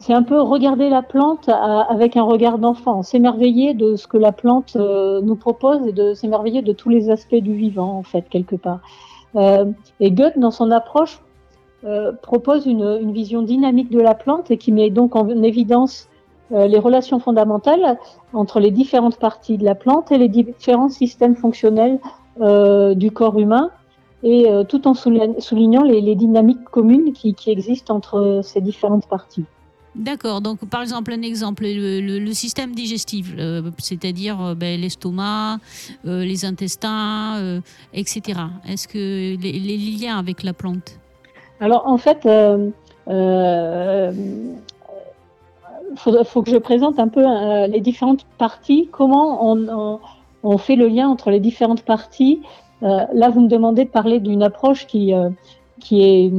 [0.00, 4.16] c'est un peu regarder la plante à- avec un regard d'enfant, s'émerveiller de ce que
[4.16, 8.28] la plante nous propose et de s'émerveiller de tous les aspects du vivant, en fait,
[8.28, 8.80] quelque part.
[10.00, 11.20] Et Goethe, dans son approche,
[11.84, 16.08] euh, propose une, vision dynamique de la plante et qui met donc en évidence
[16.50, 17.98] euh, les relations fondamentales
[18.32, 22.00] entre les différentes parties de la plante et les différents systèmes fonctionnels
[22.40, 23.70] euh, du corps humain,
[24.24, 29.44] et tout en soulignant les, dynamiques communes qui, existent entre ces différentes parties.
[29.94, 30.40] D'accord.
[30.40, 33.32] Donc, par exemple, un exemple, le, système digestif,
[33.78, 35.58] c'est-à-dire ben, l'estomac,
[36.02, 37.60] les intestins,
[37.94, 38.40] etc.
[38.66, 40.98] Est-ce que les liens avec la plante?
[41.60, 42.68] Alors en fait, euh,
[43.08, 44.12] euh,
[45.96, 50.00] faut, faut que je présente un peu euh, les différentes parties, comment on, on,
[50.44, 52.40] on fait le lien entre les différentes parties.
[52.82, 55.12] Euh, là, vous me demandez de parler d'une approche qui,
[55.80, 56.32] qui, est,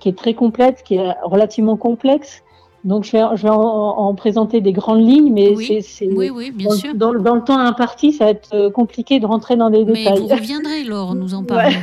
[0.00, 2.42] qui est très complète, qui est relativement complexe.
[2.84, 6.30] Donc je vais, je vais en, en présenter des grandes lignes, mais Oui, c'est, Oui,
[6.30, 6.94] oui, bien dans, sûr.
[6.94, 10.20] dans, dans le temps imparti, ça va être compliqué de rentrer dans des Mais détails.
[10.20, 11.74] vous reviendrez, Laure, nous en parler.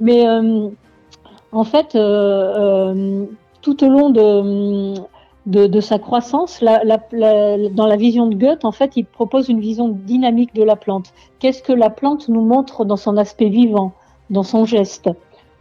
[0.00, 0.68] Mais euh,
[1.52, 3.24] en fait, euh, euh,
[3.62, 9.48] tout au long de, sa croissance, dans la vision de Goethe, en fait, il propose
[9.48, 11.12] une vision dynamique de la plante.
[11.38, 13.92] Qu'est-ce que la plante nous montre dans son aspect vivant,
[14.30, 15.10] dans son geste?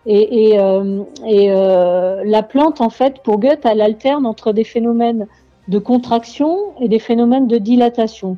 [0.07, 5.27] Et euh, la plante, en fait, pour Goethe, elle alterne entre des phénomènes
[5.67, 8.37] de contraction et des phénomènes de dilatation.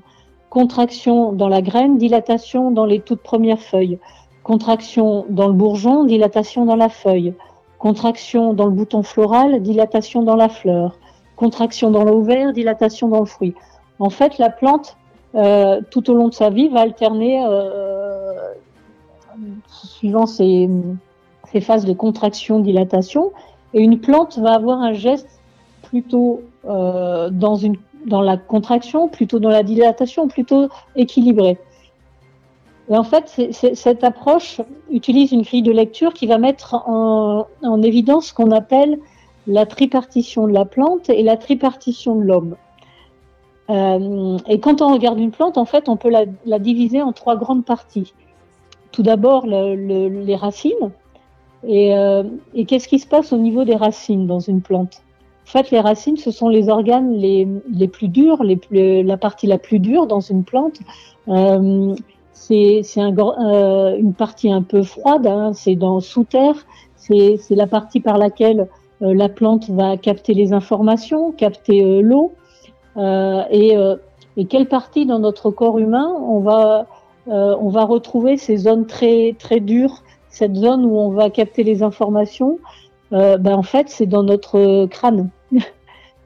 [0.50, 4.00] Contraction dans la graine, dilatation dans les toutes premières feuilles
[4.48, 7.34] contraction dans le bourgeon, dilatation dans la feuille,
[7.80, 10.98] contraction dans le bouton floral, dilatation dans la fleur,
[11.36, 13.56] contraction dans l'ovaire, dilatation dans le fruit.
[14.00, 14.96] En fait, la plante,
[15.36, 18.54] euh, tout au long de sa vie, va alterner, euh,
[19.68, 20.70] suivant ses,
[21.52, 23.34] ses phases de contraction, dilatation,
[23.74, 25.42] et une plante va avoir un geste
[25.82, 31.58] plutôt euh, dans la contraction, plutôt dans la dilatation, plutôt équilibré.
[32.90, 37.82] Et en fait, cette approche utilise une grille de lecture qui va mettre en, en
[37.82, 38.98] évidence ce qu'on appelle
[39.46, 42.56] la tripartition de la plante et la tripartition de l'homme.
[43.70, 47.36] Euh, et quand on regarde une plante, en fait, on peut la, diviser en trois
[47.36, 48.14] grandes parties.
[48.94, 50.92] Tout d'abord, le- le- les racines.
[51.68, 52.24] Et, euh,
[52.54, 55.02] et qu'est-ce qui se passe au niveau des racines dans une plante?
[55.46, 59.80] En fait, les racines, ce sont les organes les, plus durs, la partie la plus
[59.80, 60.80] dure dans une plante.
[61.30, 61.96] Euh,
[62.38, 66.56] c'est euh, une partie un peu froide, hein, c'est dans sous terre,
[66.96, 68.68] c'est la partie par laquelle
[69.02, 72.34] euh, la plante va capter les informations, capter euh, l'eau.
[73.52, 73.76] Et,
[74.50, 76.86] quelle partie dans notre corps humain on va
[77.26, 81.82] on va retrouver ces zones très très dures, cette zone où on va capter les
[81.84, 82.60] informations?
[83.12, 85.30] Ben en fait, c'est dans notre crâne.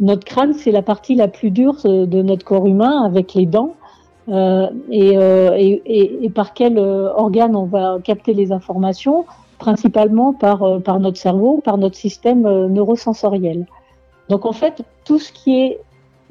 [0.02, 3.76] notre crâne, c'est la partie la plus dure de notre corps humain avec les dents.
[4.32, 9.26] Euh, et, euh, et, par quel euh, organe on va capter les informations?
[9.60, 13.68] Principalement par, par notre cerveau, par notre système neurosensoriel.
[14.28, 15.80] Donc en fait, tout ce qui est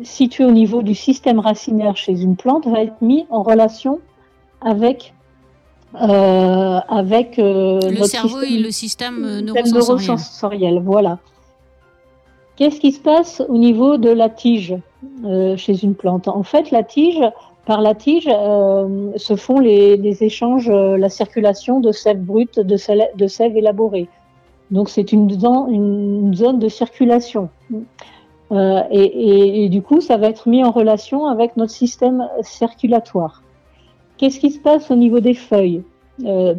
[0.03, 4.01] situé au niveau du système racinaire chez une plante va être mis en relation
[4.61, 5.15] avec
[5.95, 10.07] euh, avec euh, Le notre cerveau système et le système système neurosensoriel.
[10.07, 11.19] neurosensoriel, Voilà.
[12.57, 14.77] Qu'est-ce qui se passe au niveau de la tige
[15.25, 16.29] euh, chez une plante?
[16.29, 17.23] En fait, la tige,
[17.71, 22.77] par la tige, euh, se font les, échanges, euh, la circulation de sève brute, de
[22.77, 24.09] sève, élaborée.
[24.73, 27.49] Donc, c'est une, zone- de circulation.
[28.51, 33.45] Euh, et, du coup, ça va être mis en relation avec notre système circulatoire.
[34.17, 35.85] Qu'est-ce qui se passe au niveau des feuilles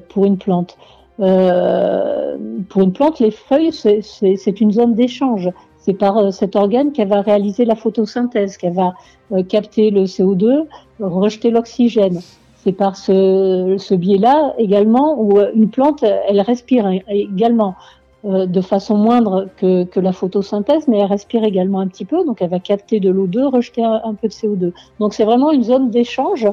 [0.08, 0.78] pour une plante?
[1.18, 5.50] Pour une plante, les feuilles, c'est une zone d'échange.
[5.82, 8.94] C'est par euh, cet organe qu'elle va réaliser la photosynthèse, qu'elle va
[9.32, 10.66] euh, capter le CO2,
[11.00, 12.22] rejeter l'oxygène.
[12.64, 17.76] C'est par ce, biais-là également où euh, une plante, elle respire également
[18.24, 22.52] de façon moindre que, la photosynthèse, mais elle respire également un petit peu, donc elle
[22.52, 24.74] va capter de l'O2, rejeter un, peu de CO2.
[25.00, 26.48] Donc c'est vraiment une zone d'échange.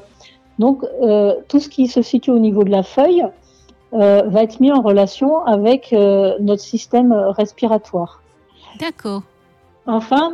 [0.58, 0.82] Donc
[1.48, 3.22] tout ce qui se situe au niveau de la feuille
[3.92, 8.22] va être mis en relation avec notre système respiratoire.
[8.80, 9.22] D'accord.
[9.86, 10.32] enfin,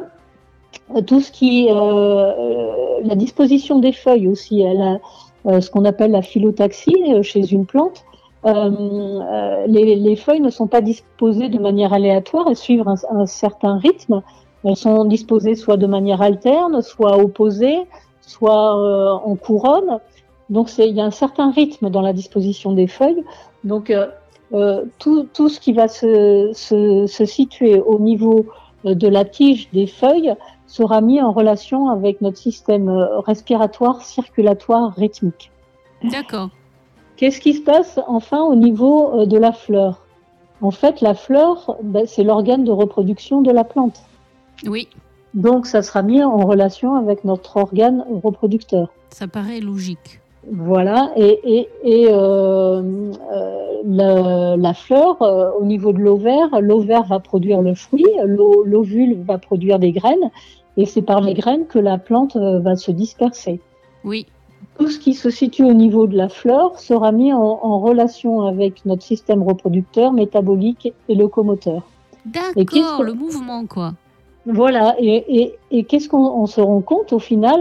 [1.06, 5.00] tout ce qui, euh, la disposition des feuilles aussi, elle
[5.46, 8.04] euh, ce qu'on appelle la phyllotaxie euh, chez une plante.
[8.44, 14.22] Les, les, feuilles ne sont pas disposées de manière aléatoire, elles suivent un, certain rythme.
[14.64, 17.78] Elles sont disposées soit de manière alterne, soit opposées,
[18.20, 19.98] soit en couronne.
[20.50, 23.24] Donc il y a un certain rythme dans la disposition des feuilles.
[23.64, 24.08] Donc euh,
[24.98, 28.46] tout, tout, ce qui va se, se, se, situer au niveau
[28.84, 30.34] de la tige des feuilles
[30.66, 32.88] sera mis en relation avec notre système
[33.26, 35.50] respiratoire, circulatoire, rythmique.
[36.04, 36.50] D'accord.
[37.16, 40.02] Qu'est-ce qui se passe enfin au niveau euh, de la fleur?
[40.60, 44.02] En fait, la fleur, ben, c'est l'organe de reproduction de la plante.
[44.66, 44.88] Oui.
[45.34, 48.88] Donc, ça sera mis en relation avec notre organe reproducteur.
[49.10, 50.20] Ça paraît logique.
[50.50, 52.82] Voilà, et, et, et euh,
[53.32, 59.16] euh, la, la, fleur, euh, au niveau de l'ovaire, l'ovaire va produire le fruit, l'ovule
[59.22, 60.30] va produire des graines,
[60.76, 63.60] et c'est par les graines que la plante va se disperser.
[64.04, 64.26] Oui.
[64.78, 68.42] Tout ce qui se situe au niveau de la fleur sera mis en, en relation
[68.42, 71.82] avec notre système reproducteur, métabolique et locomoteur.
[72.26, 73.92] D'accord, le mouvement, quoi.
[74.46, 77.60] Voilà, et, et qu'est-ce qu'on se rend compte au final?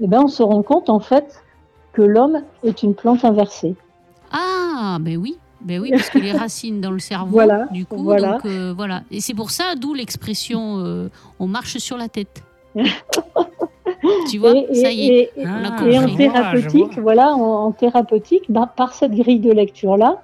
[0.00, 1.42] Eh ben, on se rend compte en fait
[1.92, 3.74] que l'homme est une plante inversée.
[4.30, 5.36] Ah, ben oui.
[5.60, 8.32] Ben oui, parce que les racines dans le cerveau, voilà, du coup, voilà.
[8.32, 9.02] donc euh, voilà.
[9.12, 12.42] Et c'est pour ça, d'où l'expression euh, on marche sur la tête.
[14.28, 15.30] tu vois, et, ça y est.
[15.36, 20.20] Et, en thérapeutique, voilà, en, en thérapeutique, bah, par cette grille de lecture-là,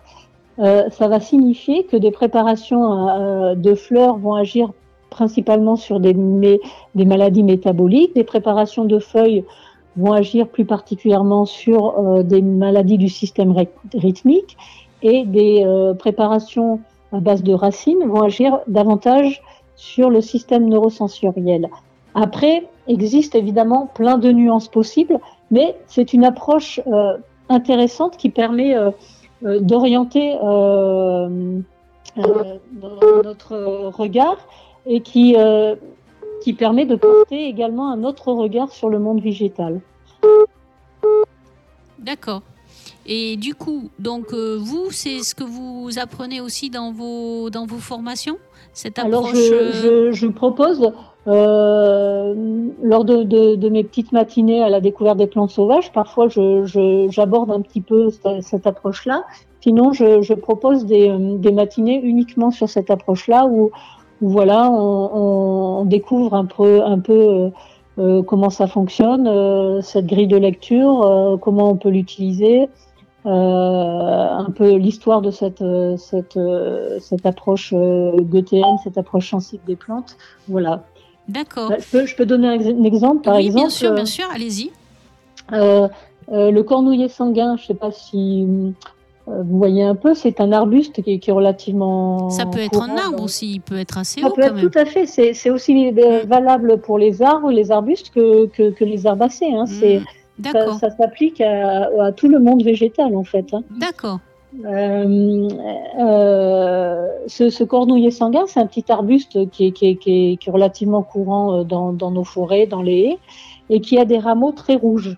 [0.58, 4.72] euh, ça va signifier que des préparations euh, de fleurs vont agir
[5.10, 6.14] principalement sur des
[6.94, 9.44] maladies métaboliques, des préparations de feuilles
[9.98, 13.54] vont agir plus particulièrement sur euh, des maladies du système
[13.94, 14.56] rythmique
[15.02, 16.80] et des euh, préparations
[17.12, 19.42] à base de racines vont agir davantage
[19.76, 21.68] sur le système neurosensoriel.
[22.14, 25.18] Après, existe évidemment plein de nuances possibles,
[25.50, 27.16] mais c'est une approche euh,
[27.48, 28.74] intéressante qui permet
[29.42, 30.34] d'orienter
[32.16, 33.56] notre
[33.96, 34.36] regard
[34.84, 35.34] et qui
[36.48, 39.82] qui permet de porter également un autre regard sur le monde végétal.
[41.98, 42.40] D'accord.
[43.04, 47.66] Et du coup, donc euh, vous, c'est ce que vous apprenez aussi dans vos, dans
[47.66, 48.38] vos formations
[48.72, 50.90] cette approche, Alors, je, je, je propose,
[51.26, 52.34] euh,
[52.82, 57.50] lors de, de, de, mes petites matinées à la découverte des plantes sauvages, parfois j'aborde
[57.50, 59.24] un petit peu cette, cette approche-là.
[59.60, 63.70] Sinon, je, je propose des, des, matinées uniquement sur cette approche-là où,
[64.20, 67.50] où voilà, on, on, découvre un peu, un peu
[67.98, 72.68] euh, comment ça fonctionne, euh, cette grille de lecture, euh, comment on peut l'utiliser,
[73.24, 75.62] un peu l'histoire de cette,
[75.98, 76.38] cette,
[77.00, 80.16] cette approche goethéenne, cette approche sensible des plantes.
[80.48, 80.84] Voilà.
[81.28, 81.70] D'accord.
[81.78, 83.66] Je peux, je peux donner un exemple, par oui, exemple.
[83.66, 84.70] Bien sûr, bien sûr, allez-y.
[85.50, 88.46] le cornouiller sanguin, je ne sais pas si
[89.44, 92.30] vous voyez un peu, c'est un arbuste qui est, qui est, relativement.
[92.30, 94.54] Ça peut être un arbre aussi, il peut être assez ça haut peut quand être
[94.56, 94.70] même.
[94.70, 95.92] Tout à fait, c'est aussi
[96.26, 99.52] valable pour les arbres, les arbustes que, que, que les herbacées.
[99.52, 99.64] Hein.
[99.66, 103.52] Mmh, ça, ça s'applique à, à, tout le monde végétal en fait.
[103.52, 103.62] Hein.
[103.70, 104.20] D'accord.
[104.64, 105.48] Euh,
[106.00, 110.36] euh, ce, ce, cornouiller sanguin, c'est un petit arbuste qui est, qui est, qui est,
[110.38, 113.18] qui est relativement courant dans, dans, nos forêts, dans les haies,
[113.68, 115.16] et qui a des rameaux très rouges.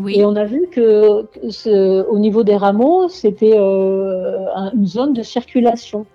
[0.00, 0.18] Oui.
[0.18, 5.12] Et on a vu que, que ce, au niveau des rameaux, c'était euh, une zone
[5.12, 6.06] de circulation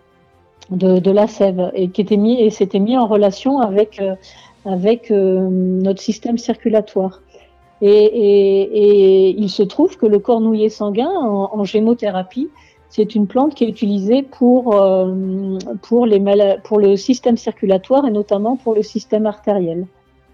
[0.70, 4.16] de, de, la sève et qui était mis et c'était mis en relation avec euh,
[4.66, 7.22] avec euh, notre système circulatoire.
[7.82, 12.50] Et, et, et, il se trouve que le cornouiller sanguin en, en gémothérapie,
[12.90, 14.76] c'est une plante qui est utilisée pour
[15.84, 19.88] pour les pour le système circulatoire et notamment pour le système artériel.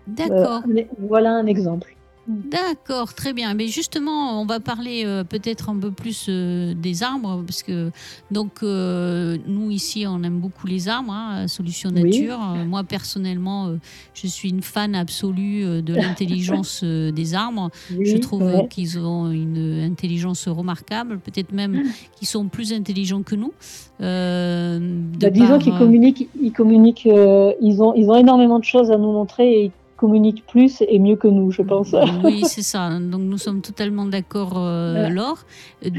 [0.07, 0.61] D'accord.
[0.97, 1.95] voilà un exemple.
[2.27, 3.53] D'accord, très bien.
[3.53, 7.91] Mais justement, on va parler euh, peut-être un peu plus euh, des arbres, parce que
[8.31, 12.39] donc euh, nous ici, on aime beaucoup les arbres, hein, Solution Nature.
[12.53, 12.65] Oui.
[12.65, 13.75] moi personnellement,
[14.15, 17.69] je suis une fan absolue de l'intelligence des arbres.
[17.95, 18.67] Oui, je trouve ouais.
[18.69, 21.83] qu'ils ont une intelligence remarquable, peut-être même
[22.15, 23.53] qu'ils sont plus intelligents que nous.
[23.99, 29.11] Bah, disons qu'ils communiquent, ils communiquent, ils ont, ils ont énormément de choses à nous
[29.11, 29.65] montrer.
[29.65, 31.95] Et communiquent plus et mieux que nous, je pense.
[32.23, 32.89] Oui, c'est ça.
[32.99, 35.39] Donc nous sommes totalement d'accord, euh, Laure.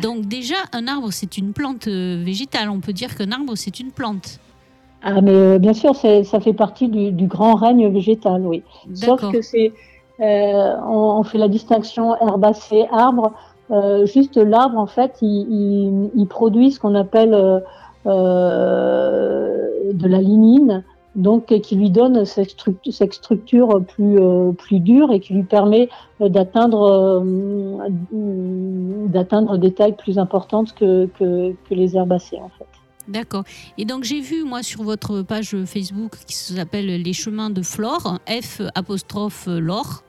[0.03, 2.69] Donc déjà, un arbre, c'est une plante euh, végétale.
[2.71, 4.41] On peut dire qu'un arbre, c'est une plante.
[5.09, 8.65] Ah, mais euh, bien sûr, ça fait partie du, du, grand règne végétal, oui.
[8.93, 9.73] Sauf que c'est,
[10.21, 13.33] euh, on, on, fait la distinction herbacée, arbre.
[13.71, 17.31] Euh, juste l'arbre, en fait, il, il, il, produit ce qu'on appelle
[18.05, 18.13] de
[20.09, 20.83] la lignine
[21.17, 25.89] donc qui lui donne cette structure, structure plus dure et qui lui permet
[26.21, 27.25] d'atteindre
[29.09, 32.76] d'atteindre des tailles plus importantes que, que, que les herbacées en fait.
[33.09, 33.45] D'accord.
[33.79, 38.19] Et donc j'ai vu moi sur votre page Facebook qui s'appelle Les chemins de Flore,
[38.29, 40.03] F apostrophe Laure,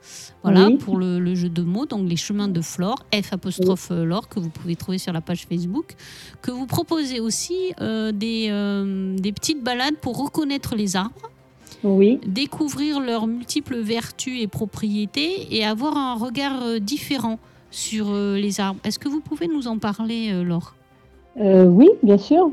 [0.43, 1.85] voilà pour le, jeu de mots.
[1.85, 5.45] Donc les chemins de Flore, F apostrophe Laure que vous pouvez trouver sur la page
[5.47, 5.95] Facebook,
[6.41, 11.29] que vous proposez aussi euh, des, euh, des petites balades pour reconnaître les arbres.
[11.83, 12.19] Oui.
[12.25, 17.39] Découvrir leurs multiples vertus et propriétés et avoir un regard euh, différent
[17.69, 18.79] sur les arbres.
[18.85, 20.73] Est-ce que vous pouvez nous en parler, Laure?
[21.35, 22.49] Oui, bien sûr.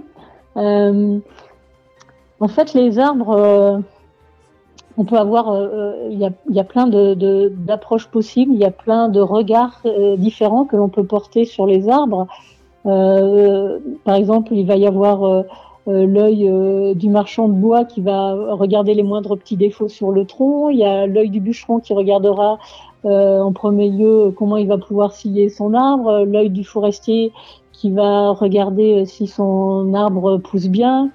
[0.57, 1.19] Euh,
[2.41, 3.79] en fait, les arbres, euh,
[4.97, 9.09] on peut avoir, euh, il y, a, plein d'approches de, possibles, il y a plein
[9.09, 9.83] de regards
[10.19, 12.27] différents que l'on peut porter sur les arbres.
[12.85, 15.45] par exemple, il va y avoir
[15.87, 20.71] l'œil du marchand de bois qui va regarder les moindres petits défauts sur le tronc.
[20.71, 22.59] Il y a l'œil du bûcheron qui regardera
[23.05, 26.25] en premier lieu comment il va pouvoir scier son arbre.
[26.25, 27.33] L'œil du forestier
[27.85, 31.11] qui va regarder euh, si son arbre pousse bien.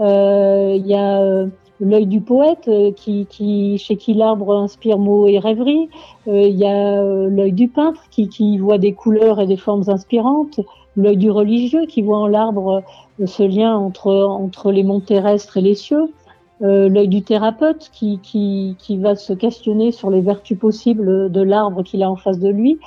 [0.00, 1.46] Euh, il y a euh,
[1.78, 5.88] l'œil du poète qui, chez qui l'arbre inspire mots et rêveries.
[6.26, 10.58] Il y a l'œil du peintre qui, voit des couleurs et des formes inspirantes.
[10.96, 12.82] L'œil du religieux qui voit en l'arbre
[13.24, 16.12] ce lien entre, les monts terrestres et les cieux.
[16.60, 22.10] L'œil du thérapeute qui, va se questionner sur les vertus possibles de l'arbre qu'il a
[22.10, 22.80] en face de lui.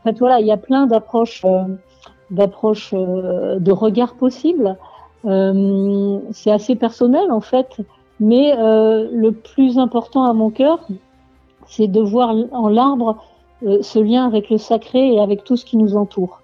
[0.00, 1.44] En fait, voilà, il y a plein d'approches
[2.32, 4.76] d'approche euh, de regard possible.
[5.24, 7.76] Euh, c'est assez personnel en fait,
[8.18, 10.80] mais euh, le plus important à mon cœur,
[11.66, 13.16] c'est de voir en l'arbre
[13.80, 16.40] ce lien avec le sacré et avec tout ce qui nous entoure.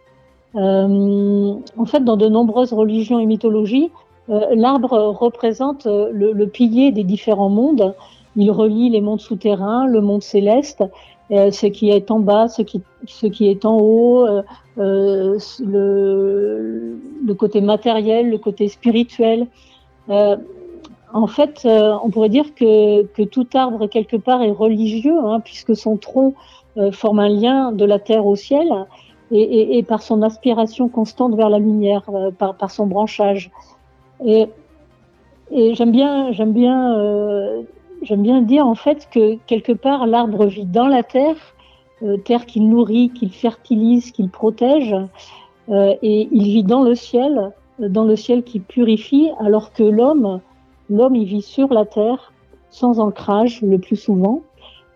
[0.55, 3.91] en fait, dans de nombreuses religions et mythologies,
[4.29, 7.93] l'arbre représente le, pilier des différents mondes.
[8.37, 10.85] Il relie les mondes souterrains, le monde céleste,
[11.31, 14.27] ce qui est en bas, ce qui, ce qui est en haut,
[14.79, 19.49] euh, le, le, côté matériel, le côté spirituel.
[20.09, 20.37] Euh,
[21.13, 25.41] en fait, euh, on pourrait dire que, que, tout arbre quelque part est religieux, hein,
[25.41, 26.35] puisque son tronc
[26.93, 28.69] forme un lien de la terre au ciel,
[29.33, 32.05] et, et, et par son aspiration constante vers la lumière,
[32.39, 33.51] par, par, son branchage.
[34.25, 34.47] Et,
[35.51, 36.95] et j'aime bien, j'aime bien,
[38.03, 41.37] j'aime bien dire en fait que quelque part l'arbre vit dans la terre
[42.03, 44.95] euh, terre qu'il nourrit, qu'il fertilise, qu'il protège,
[45.69, 50.41] euh, et il vit dans le ciel, dans le ciel qui purifie, alors que l'homme,
[50.91, 52.33] l'homme, il vit sur la terre,
[52.71, 54.43] sans ancrage le plus souvent,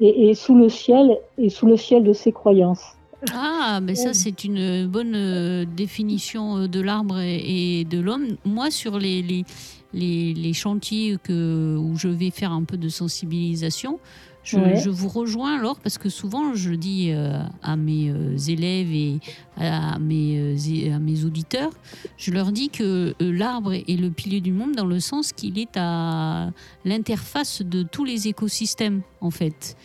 [0.00, 2.96] et, et sous le ciel, et sous le ciel de ses croyances.
[3.34, 8.36] Ah, mais ça, c'est une bonne euh, définition de l'arbre et de l'homme.
[8.44, 9.44] Moi, sur les, les,
[9.94, 13.98] les, les, chantiers que, où je vais faire un peu de sensibilisation,
[14.44, 19.20] je, vous rejoins alors parce que souvent je dis euh, à mes euh, élèves et
[19.56, 21.70] à mes, euh, à mes auditeurs,
[22.16, 25.76] je leur dis que l'arbre est le pilier du monde dans le sens qu'il est
[25.76, 26.50] à
[26.84, 29.76] l'interface de tous les écosystèmes en fait.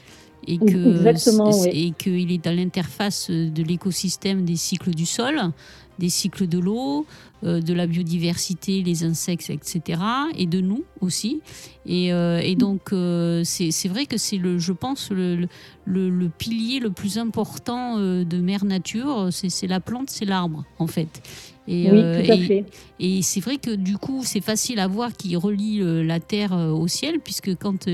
[0.50, 5.52] Et que et qu'il est à l'interface de l'écosystème des cycles du sol,
[6.00, 7.06] des cycles de l'eau,
[7.44, 10.02] de la biodiversité, les insectes, etc.
[10.38, 11.42] Et de nous aussi.
[11.86, 15.48] Et, euh, et donc, euh, c'est vrai que c'est, je pense, le,
[15.86, 19.30] le, le, pilier le plus important de Mère Nature.
[19.32, 21.22] C'est la plante, c'est l'arbre, en fait.
[21.68, 22.66] Et, oui, tout à fait.
[23.00, 26.88] Et, c'est vrai que du coup, c'est facile à voir qui relie la Terre au
[26.88, 27.88] ciel, puisque quand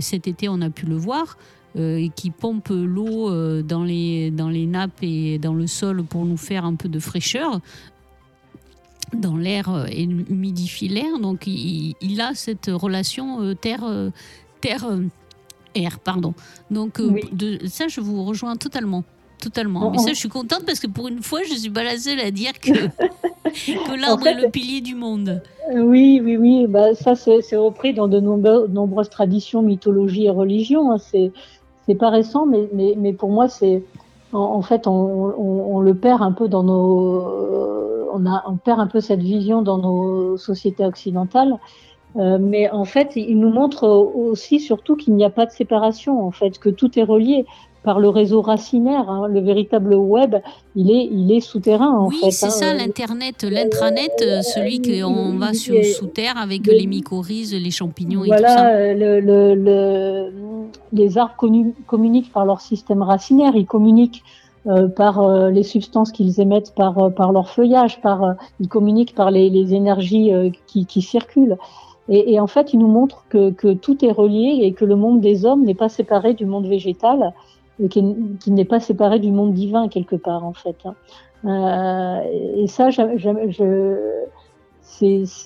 [0.00, 1.36] cet été, on a pu le voir,
[1.78, 6.24] euh, qui pompe l'eau euh, dans, les, dans les nappes et dans le sol pour
[6.24, 7.60] nous faire un peu de fraîcheur
[9.12, 11.18] dans l'air euh, et humidifie l'air.
[11.20, 13.84] Donc il, a cette relation terre
[14.60, 14.86] terre
[15.74, 16.34] air pardon.
[16.70, 17.00] Donc
[17.32, 19.04] de, ça je vous rejoins totalement.
[19.38, 19.90] Totalement.
[19.90, 22.20] Mais ça, je suis contente parce que pour une fois, je suis pas la seule
[22.20, 22.70] à dire que,
[23.44, 25.42] que l'arbre est le pilier du monde.
[25.74, 26.66] Oui, oui, oui.
[26.66, 30.90] Bah, ça, c'est repris dans de nombreuses traditions, mythologies et religions.
[30.90, 30.98] Hein.
[30.98, 31.32] C'est
[31.86, 33.82] c'est pas récent, mais, mais, mais pour moi, c'est
[34.32, 37.20] en, fait, on, on, on, le perd un peu dans nos,
[38.12, 41.58] on, a, on perd un peu cette vision dans nos sociétés occidentales.
[42.16, 46.26] Euh, mais en fait, il nous montre aussi surtout qu'il n'y a pas de séparation,
[46.26, 47.44] en fait, que tout est relié
[47.82, 49.08] par le réseau racinaire.
[49.10, 49.28] Hein.
[49.28, 50.36] Le véritable web,
[50.74, 52.26] il est, il est souterrain en oui, fait.
[52.26, 52.50] Oui, c'est hein.
[52.50, 58.24] ça, l'internet, l'intranet, euh, celui qu'on va sous, sous, terre avec les mycorhizes, les champignons
[58.24, 58.92] et tout ça.
[58.94, 60.32] Le, le, le,
[60.92, 61.36] les arbres
[61.86, 64.24] communiquent par leur système racinaire, ils communiquent
[64.66, 69.30] euh, par euh, les substances qu'ils émettent par, par leur feuillage, par, ils communiquent par
[69.30, 70.32] les, les énergies
[70.66, 71.56] qui, qui, circulent.
[72.08, 74.96] Et, et, en fait, il nous montre que, que, tout est relié et que le
[74.96, 77.32] monde des hommes n'est pas séparé du monde végétal
[77.82, 80.76] et qu'il n'est pas séparé du monde divin quelque part en fait.
[80.84, 80.94] Hein.
[81.44, 82.20] Euh,
[82.56, 83.04] et ça, c'est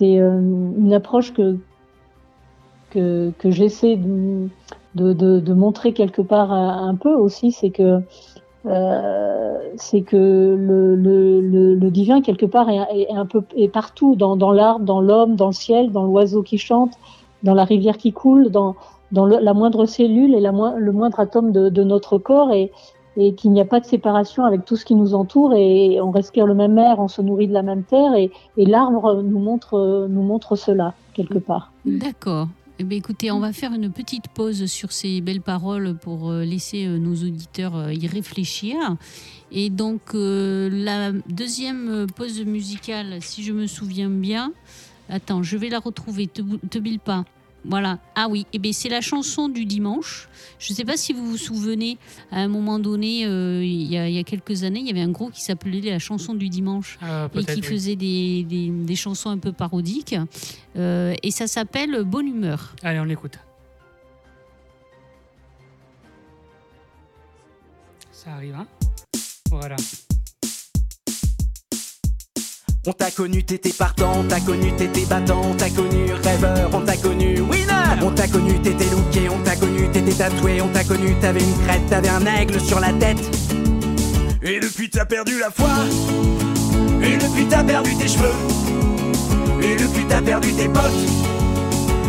[0.02, 0.40] euh,
[0.78, 1.58] une approche que
[2.90, 4.48] que, que j'essaie de,
[4.96, 8.00] de, de, de, montrer quelque part un peu aussi, c'est que
[8.66, 13.68] euh, c'est que le, le, le, le, divin quelque part est, est, un peu est
[13.68, 16.92] partout dans, dans l'arbre, dans l'homme, dans le ciel, dans l'oiseau qui chante,
[17.42, 18.76] dans la rivière qui coule, dans,
[19.12, 22.70] dans la moindre cellule et la, le moindre atome de, de notre corps et,
[23.16, 26.10] et qu'il n'y a pas de séparation avec tout ce qui nous entoure et on
[26.10, 29.38] respire le même air, on se nourrit de la même terre et, et l'arbre nous
[29.38, 31.72] montre, nous montre cela quelque part.
[31.84, 32.46] D'accord.
[32.80, 36.44] Eh bien, écoutez, on va faire une petite pause sur ces belles paroles pour euh,
[36.44, 38.96] laisser euh, nos auditeurs euh, y réfléchir.
[39.52, 44.54] Et donc, la deuxième pause musicale, si je me souviens bien,
[45.10, 47.26] attends, je vais la retrouver, te, te bille pas.
[47.64, 47.98] Voilà.
[48.14, 50.28] Ah oui, et eh bien c'est la chanson du dimanche.
[50.58, 51.98] Je ne sais pas si vous vous souvenez,
[52.30, 54.90] à un moment donné, euh, il, y a, il, y a, quelques années, il y
[54.90, 58.68] avait un groupe qui s'appelait la chanson du dimanche ah, et qui faisait des, des,
[58.68, 60.16] des, chansons un peu parodiques.
[60.76, 62.74] Euh, et ça s'appelle Bonne humeur.
[62.82, 63.38] Allez, on écoute.
[68.12, 68.66] Ça arrive, hein?
[69.50, 69.76] Voilà.
[72.86, 77.38] On t'a connu, t'étais partant, t'a connu, t'étais battant, t'a connu rêveur, on t'a connu
[77.40, 78.02] winner.
[78.02, 81.58] On t'a connu, t'étais looké, on t'a connu, t'étais tatoué, on t'a connu, t'avais une
[81.66, 83.20] crête, t'avais un aigle sur la tête.
[84.42, 85.68] Et depuis t'as perdu la foi,
[87.02, 88.32] et depuis t'as perdu tes cheveux,
[89.62, 90.82] et depuis t'as perdu tes potes.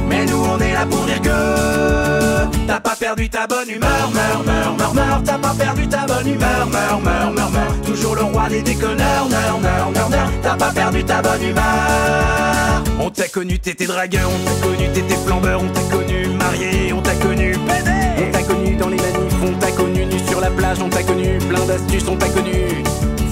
[0.08, 2.31] Mais nous on est là pour dire que
[2.68, 5.22] T'as pas perdu ta bonne humeur, meurs, meurs, meurs, meurs.
[5.24, 7.82] T'as pas perdu ta bonne humeur, meurs, meurs, meurs, meurs.
[7.86, 10.32] Toujours le roi des déconneurs, meurs, meurs, meurs, meurs.
[10.42, 12.84] T'as pas perdu ta bonne humeur.
[13.00, 15.62] On t'a connu, t'étais dragueur, on t'a connu, t'étais flambeur.
[15.62, 18.28] On t'a connu marié, on t'a connu pédé.
[18.28, 20.78] On t'a connu dans les manifs, on t'a connu nu sur la plage.
[20.82, 22.84] On t'a connu plein d'astuces, on t'a connu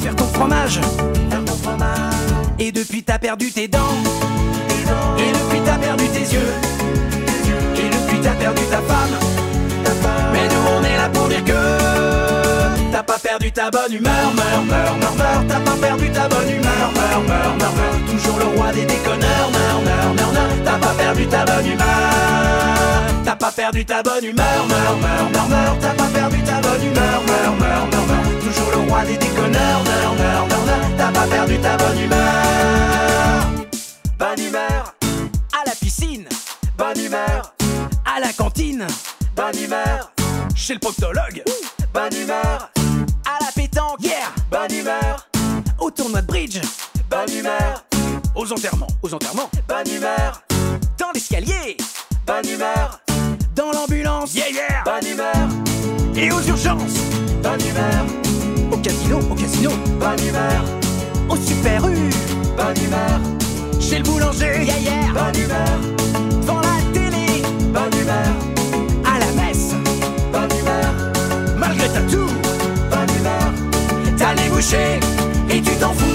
[0.01, 0.79] Faire ton fromage,
[1.29, 1.87] faire ton fromage.
[2.59, 3.79] Et depuis t'as perdu tes dents.
[5.17, 6.53] Et depuis t'as perdu tes yeux
[8.21, 9.15] t'as perdu ta femme
[10.33, 11.53] Mais nous on est là pour dire que
[12.91, 16.49] T'as pas perdu ta bonne humeur Meurs, meurs, meurs, meurs T'as pas perdu ta bonne
[16.49, 20.77] humeur Meurs, meurs, meurs, meurs Toujours le roi des déconneurs Meurs, meurs, meurs, meurs T'as
[20.77, 21.85] pas perdu ta bonne humeur
[23.23, 26.83] T'as pas perdu ta bonne humeur Meurs, meurs, meurs, meurs T'as pas perdu ta bonne
[26.83, 31.11] humeur Meurs, meurs, meurs, meurs Toujours le roi des déconneurs Meurs, meurs, meurs, meurs T'as
[31.11, 32.19] pas perdu ta bonne humeur
[34.17, 34.93] Bonne humeur
[35.53, 36.25] à la piscine,
[36.77, 37.53] bonne humeur
[38.19, 38.85] à la cantine,
[39.35, 40.11] bonne humeur
[40.53, 41.41] chez le proctologue,
[41.93, 42.69] bonne humeur
[43.25, 45.27] à la pétanque, yeah, bonne humeur
[45.79, 46.59] au tournoi de bridge,
[47.09, 47.85] bonne humeur
[48.35, 50.41] aux enterrements, aux enterrements, bonne humeur
[50.97, 51.77] dans l'escalier,
[52.27, 52.99] bonne humeur
[53.55, 55.47] dans l'ambulance, yeah, yeah, bonne humeur
[56.15, 56.99] et aux urgences,
[57.41, 58.05] bonne humeur
[58.71, 60.63] au casino, au casino, bonne humeur
[61.29, 62.09] au super U,
[62.57, 63.19] bonne humeur
[63.79, 65.13] chez le boulanger, yeah, yeah.
[65.13, 65.98] bonne humeur.
[67.73, 68.33] Bonne humeur.
[69.05, 69.73] À la messe,
[70.33, 70.91] bonne humeur.
[71.57, 72.31] Malgré ta toux,
[72.89, 73.53] bonne humeur.
[74.17, 74.99] T'as les bouchées
[75.49, 76.05] et tu t'en fous.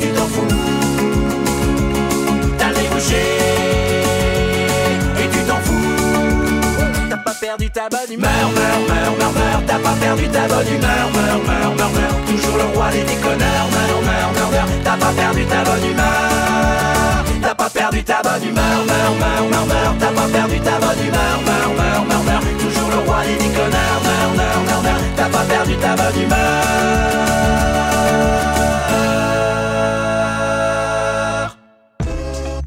[0.00, 0.48] Tu t'en fous.
[2.58, 3.38] T'as les bouchées
[5.22, 7.08] et tu t'en fous.
[7.08, 9.62] T'as pas perdu ta bonne humeur, meurs, meurs, meurs, meurs.
[9.66, 12.24] T'as pas perdu ta bonne humeur, meurs, meurs, meurs.
[12.26, 14.68] Toujours le roi des déconneurs, meurs, meurs, meurs, meurs.
[14.84, 17.01] T'as pas perdu ta bonne humeur
[17.82, 21.74] perdu ta bonne humeur Meurs, meurs, meurs, meurs T'as pas perdu ta bonne humeur Meurs,
[21.76, 25.76] meurs, meurs, meurs Toujours le roi des déconneurs Meurs, meurs, meurs, meurs T'as pas perdu
[25.76, 26.36] ta bonne humeur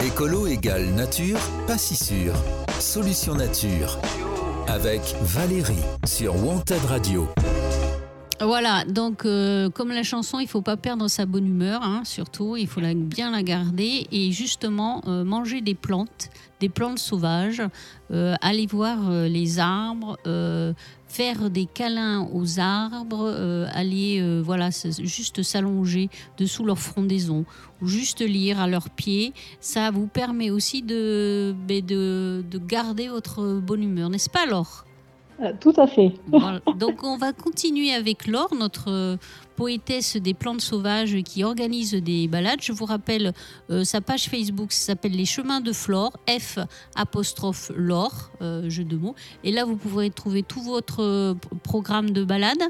[0.05, 2.33] Écolo égale nature, pas si sûr.
[2.79, 3.99] Solution nature.
[4.67, 7.27] Avec Valérie sur Wanted Radio.
[8.41, 12.57] Voilà, donc euh, comme la chanson, il faut pas perdre sa bonne humeur, hein, surtout,
[12.57, 16.29] il faut la, bien la garder et justement euh, manger des plantes,
[16.59, 17.61] des plantes sauvages,
[18.11, 20.17] euh, aller voir les arbres,
[21.07, 23.33] faire des câlins aux arbres,
[23.73, 24.69] aller voilà
[24.99, 27.45] juste s'allonger dessous leur frondaison
[27.81, 33.59] ou juste lire à leurs pieds, ça vous permet aussi de, de, de garder votre
[33.61, 34.85] bonne humeur, n'est-ce pas Laure?
[35.59, 36.13] Tout à fait.
[36.27, 36.61] Voilà.
[36.77, 39.17] Donc on va continuer avec Laure, notre
[39.55, 42.61] poétesse des plantes sauvages qui organise des balades.
[42.61, 43.33] Je vous rappelle
[43.69, 46.59] euh, sa page Facebook, ça s'appelle Les Chemins de Flore, F
[46.95, 49.15] apostrophe Laure, euh, jeu de mots.
[49.43, 51.33] Et là, vous pourrez trouver tout votre euh,
[51.63, 52.61] programme de balade.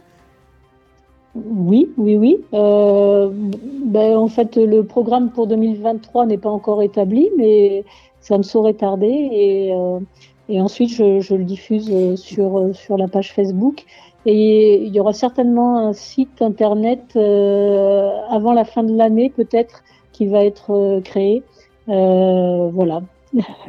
[1.36, 2.38] Oui, oui, oui.
[2.53, 7.84] Euh, ben, en fait, le programme pour 2023 n'est pas encore établi, mais
[8.22, 9.30] ça ne saurait tarder.
[9.32, 9.99] Et, euh,
[10.48, 13.84] et ensuite, je, je, le diffuse euh, sur, euh, sur la page Facebook.
[14.28, 19.84] Et il y aura certainement un site internet euh, avant la fin de l'année, peut-être,
[20.12, 21.43] qui va être créé.
[21.88, 23.02] voilà.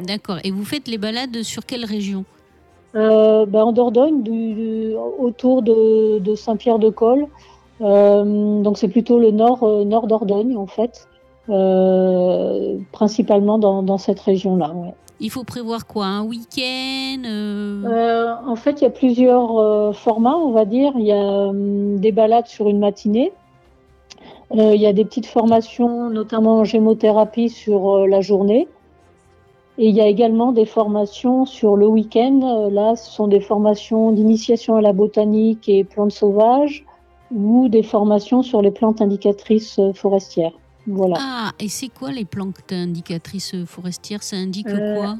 [0.03, 0.37] D'accord.
[0.43, 2.25] Et vous faites les balades sur quelle région?
[2.93, 7.27] Ben, En Dordogne, du, du, autour de, de Saint-Pierre-de-Col.
[7.79, 11.07] Donc c'est plutôt le nord, nord Dordogne en fait,
[12.91, 14.71] principalement dans, dans cette région-là.
[14.73, 14.93] Ouais.
[15.19, 18.33] Il faut prévoir quoi Un week-end euh...
[18.45, 20.93] En fait, il y a plusieurs formats, on va dire.
[20.95, 23.31] Il y a des balades sur une matinée.
[24.53, 28.67] il y a des petites formations, notamment en gémothérapie sur la journée.
[29.79, 32.69] Et il y a également des formations sur le week-end.
[32.71, 36.85] Là, ce sont des formations d'initiation à la botanique et plantes sauvages,
[37.31, 40.53] ou des formations sur les plantes indicatrices forestières.
[40.87, 41.15] Voilà.
[41.19, 44.23] Ah, et c'est quoi les plantes indicatrices forestières?
[44.23, 45.15] Ça indique euh, quoi?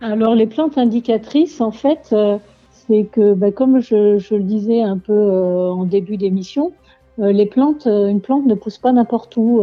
[0.00, 2.38] Alors, les plantes indicatrices, en fait, euh,
[2.70, 6.72] c'est que, bah, comme je, je, le disais un peu euh, en début d'émission,
[7.18, 9.62] les plantes, une plante ne pousse pas n'importe où.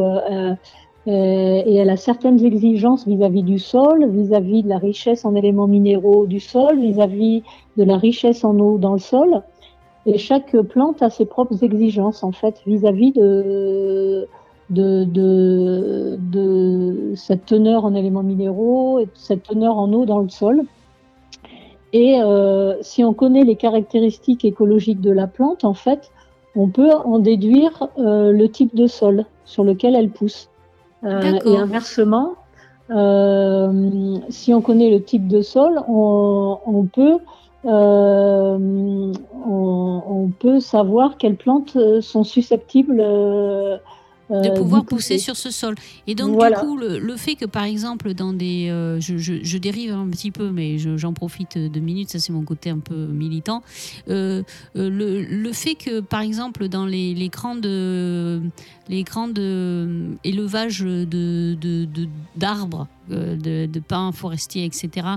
[1.08, 5.34] et elle a certaines exigences vis-à-vis -vis du sol, vis-à-vis -vis de la richesse en
[5.34, 7.44] éléments minéraux du sol, vis-à-vis -vis
[7.78, 9.42] de la richesse en eau dans le sol.
[10.06, 14.28] Et chaque plante a ses propres exigences en fait vis-à-vis de,
[14.70, 20.30] de, de, de, cette teneur en éléments minéraux et cette teneur en eau dans le
[20.30, 20.64] sol.
[21.94, 26.12] Et euh, si on connaît les caractéristiques écologiques de la plante, en fait,
[26.58, 30.50] on peut en déduire euh, le type de sol sur lequel elle pousse.
[31.04, 32.34] Euh, et inversement,
[32.90, 37.20] euh, si on connaît le type de sol, on, on peut
[37.64, 39.12] on,
[39.46, 43.04] on, peut savoir quelles plantes sont susceptibles
[44.30, 45.18] de pouvoir pousser.
[45.18, 45.76] sur ce sol.
[46.06, 46.60] Et donc, voilà.
[46.60, 48.70] du coup, le, le, fait que, par exemple, dans des.
[48.70, 52.34] Euh, je, je, je, dérive un petit peu, mais j'en profite de minutes, ça c'est
[52.34, 53.64] mon côté un peu militant.
[54.10, 54.44] Euh,
[54.76, 57.68] le, le, fait que, par exemple, dans les, les grandes.
[58.90, 59.38] Les grandes
[60.24, 62.08] élevages d'arbres, de, de, de,
[63.10, 65.08] de, pins forestiers, etc.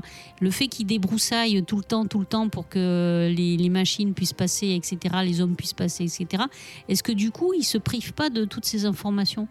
[0.41, 4.33] Le fait qu'ils débroussaillent tout le temps, tout le temps pour que les, machines puissent
[4.33, 6.45] passer, etc., les hommes puissent passer, etc.
[6.89, 9.47] Est-ce que du coup, ils se privent pas de toutes ces informations?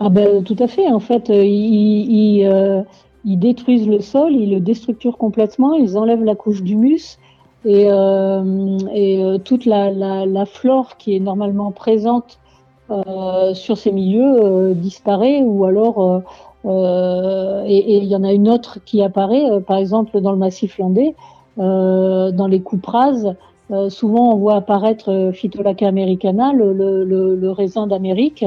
[0.00, 0.86] Ah ben, Tout à fait.
[0.88, 2.82] En fait, ils, ils, euh,
[3.24, 7.18] ils, détruisent le sol, ils le déstructurent complètement, ils enlèvent la couche d'humus
[7.66, 12.38] et, euh, euh, toute la, flore qui est normalement présente
[12.90, 16.22] euh, sur ces milieux euh, disparaît ou alors
[16.66, 20.78] euh, et il y en a une autre qui apparaît, par exemple dans le massif
[20.78, 21.14] landais,
[21.56, 22.60] dans les.
[23.72, 28.44] Euh, souvent, on voit apparaître euh, Phytolacca americana, le, le, le, le raisin d'Amérique,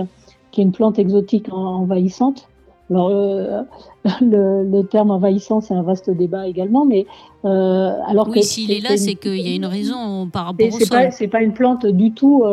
[0.52, 2.48] qui est une plante exotique en, envahissante.
[2.90, 3.62] Alors, euh,
[4.22, 7.06] le, terme envahissant, c'est un vaste débat également, mais
[7.46, 10.80] euh, alors oui, s'il est là, c'est qu'il y a une raison par rapport au
[10.80, 11.10] sol.
[11.12, 12.44] C'est pas une plante du tout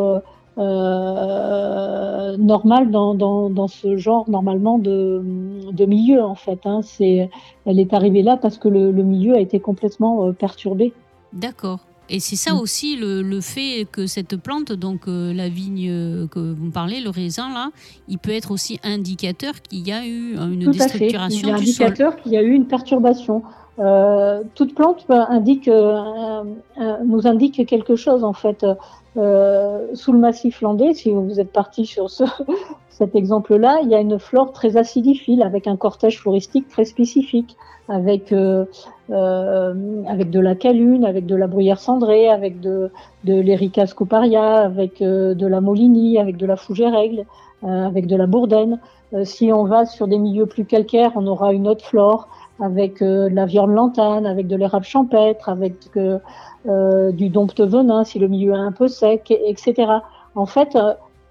[2.38, 5.22] normale dans, dans, dans, ce genre normalement de,
[5.72, 6.60] de milieu en fait.
[6.64, 6.80] Hein.
[6.82, 7.30] C'est,
[7.66, 10.92] elle est arrivée là parce que le, le milieu a été complètement perturbé.
[11.32, 11.80] D'accord.
[12.08, 16.26] Et c'est ça aussi le, le, fait que cette plante, donc euh, la vigne euh,
[16.28, 17.70] que vous me parlez, le raisin là,
[18.08, 21.86] il peut être aussi indicateur qu'il y a eu une Tout déstructuration du sol.
[21.86, 23.42] Indicateur qu'il y a eu une perturbation.
[23.78, 26.44] Euh, toute plante indique, euh,
[27.04, 28.64] nous indique quelque chose en fait.
[29.16, 32.24] Euh, sous le massif landais, si vous êtes parti sur ce,
[32.90, 37.56] cet exemple-là, il y a une flore très acidiphile avec un cortège floristique très spécifique,
[37.88, 38.64] avec euh,
[39.10, 42.90] euh, avec de la calune, avec de la bruyère cendrée, avec de,
[43.24, 48.26] de l'Erica scoparia, avec de la molinie, avec de la fougère euh, avec de la
[48.26, 48.80] bourdaine.
[49.22, 52.28] Si on va sur des milieux plus calcaires, on aura une autre flore
[52.60, 55.74] avec de la viande lantane, avec de l'érable champêtre, avec
[56.68, 59.92] euh, du dompte venin si le milieu est un peu sec, etc.
[60.34, 60.76] En fait,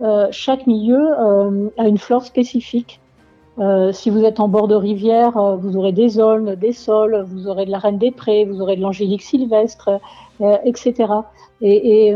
[0.01, 3.01] euh, chaque milieu euh, a une flore spécifique.
[3.91, 7.65] si vous êtes en bord de rivière, vous aurez des aulnes, des sols, vous aurez
[7.65, 9.99] de la reine des prés, vous aurez de l'angélique sylvestre,
[10.65, 10.93] etc.
[11.61, 12.13] Et,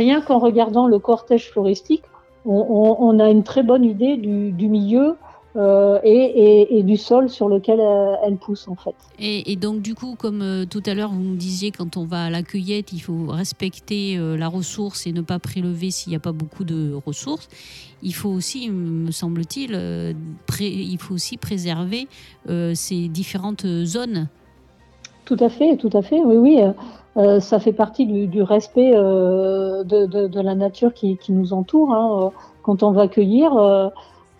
[0.00, 2.02] rien qu'en regardant le cortège floristique,
[2.44, 5.16] on, on, a une très bonne idée du milieu
[5.56, 8.94] euh, et, et, et, du sol sur lequel euh, elle pousse en fait.
[9.18, 12.04] Et, et donc du coup, comme euh, tout à l'heure vous me disiez, quand on
[12.04, 16.10] va à la cueillette, il faut respecter euh, la ressource et ne pas prélever s'il
[16.10, 17.48] n'y a pas beaucoup de ressources.
[18.02, 19.72] Il faut aussi, me semble-t-il,
[20.60, 22.08] il faut aussi préserver
[22.74, 24.28] ces différentes zones.
[25.24, 26.60] Tout à fait, tout à fait, oui, oui.
[27.16, 31.32] euh, ça fait partie du, du respect euh, de, de, de, la nature qui, qui
[31.32, 31.92] nous entoure.
[31.92, 32.30] Hein.
[32.62, 33.88] Quand on va cueillir, euh,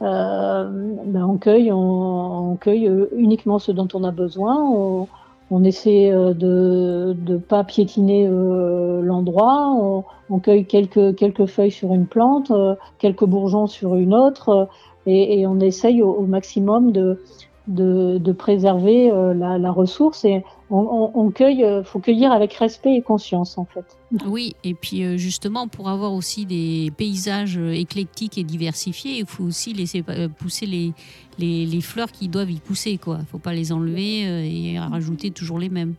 [0.00, 4.62] ben on cueille, on, on, cueille uniquement ce dont on a besoin.
[4.62, 5.08] On,
[5.50, 9.68] on essaie de ne pas piétiner l'endroit.
[9.72, 12.52] On, on, cueille quelques, quelques feuilles sur une plante,
[12.98, 14.68] quelques bourgeons sur une autre,
[15.06, 17.22] et, et on essaye au, au maximum de,
[17.66, 22.32] de, de préserver euh, la, la, ressource et on, on, on cueille, euh, faut cueillir
[22.32, 23.84] avec respect et conscience en fait.
[24.26, 29.44] Oui, et puis euh, justement pour avoir aussi des paysages éclectiques et diversifiés, il faut
[29.44, 30.04] aussi laisser
[30.38, 30.92] pousser les,
[31.38, 33.18] les, les fleurs qui doivent y pousser quoi.
[33.30, 35.94] Faut pas les enlever et rajouter toujours les mêmes.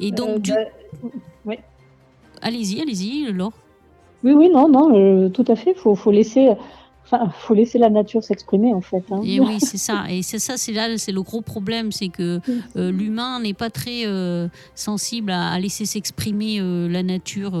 [0.00, 0.52] Et donc euh, du...
[1.44, 1.54] bah.
[2.42, 3.52] Allez-y, allez-y, Laure.
[4.24, 5.74] Oui, oui, non, non, euh, tout à fait.
[5.74, 6.50] Faut, faut laisser
[7.08, 9.04] Enfin, faut laisser la nature s'exprimer en fait.
[9.12, 9.20] Hein.
[9.24, 10.06] Et oui, c'est ça.
[10.10, 12.40] Et c'est ça, c'est là, c'est le gros problème, c'est que
[12.76, 17.52] euh, l'humain n'est pas très euh, sensible à, à laisser s'exprimer euh, la nature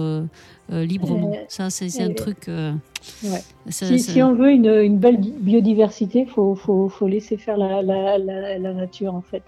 [0.68, 1.32] librement.
[1.48, 2.48] ça, c'est un truc.
[2.48, 3.42] Ouais.
[3.68, 4.12] Ça, si, ça...
[4.12, 8.58] si, on veut une, une belle biodiversité, faut, faut, faut laisser faire la, la, la,
[8.58, 9.42] la nature en fait.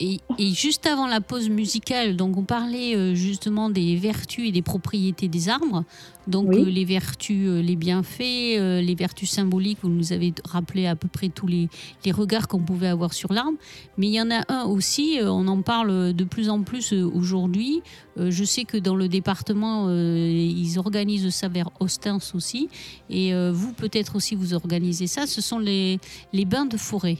[0.00, 4.52] Et, et, juste avant la pause musicale, donc on parlait euh, justement des vertus et
[4.52, 5.84] des propriétés des arbres.
[6.26, 6.62] Donc oui.
[6.62, 11.06] euh, les vertus, euh, les bienfaits, les vertus symboliques, vous nous avez rappelé à peu
[11.06, 11.68] près tous les,
[12.04, 13.56] les regards qu'on pouvait avoir sur l'arbre.
[13.96, 17.82] Mais il y en a un aussi, on en parle de plus en plus aujourd'hui.
[18.16, 22.68] je sais que dans le département, ils organisent ça vers Ostens aussi.
[23.10, 25.26] Et vous, peut-être aussi, vous organisez ça.
[25.26, 25.98] Ce sont les,
[26.32, 27.18] les bains de forêt.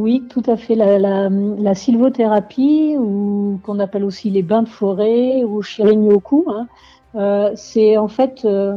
[0.00, 0.76] Oui, tout à fait.
[0.76, 6.68] La, la, sylvothérapie, ou qu'on appelle aussi les bains de forêt ou shirin-yoku, hein,
[7.16, 8.76] euh, c'est en fait euh,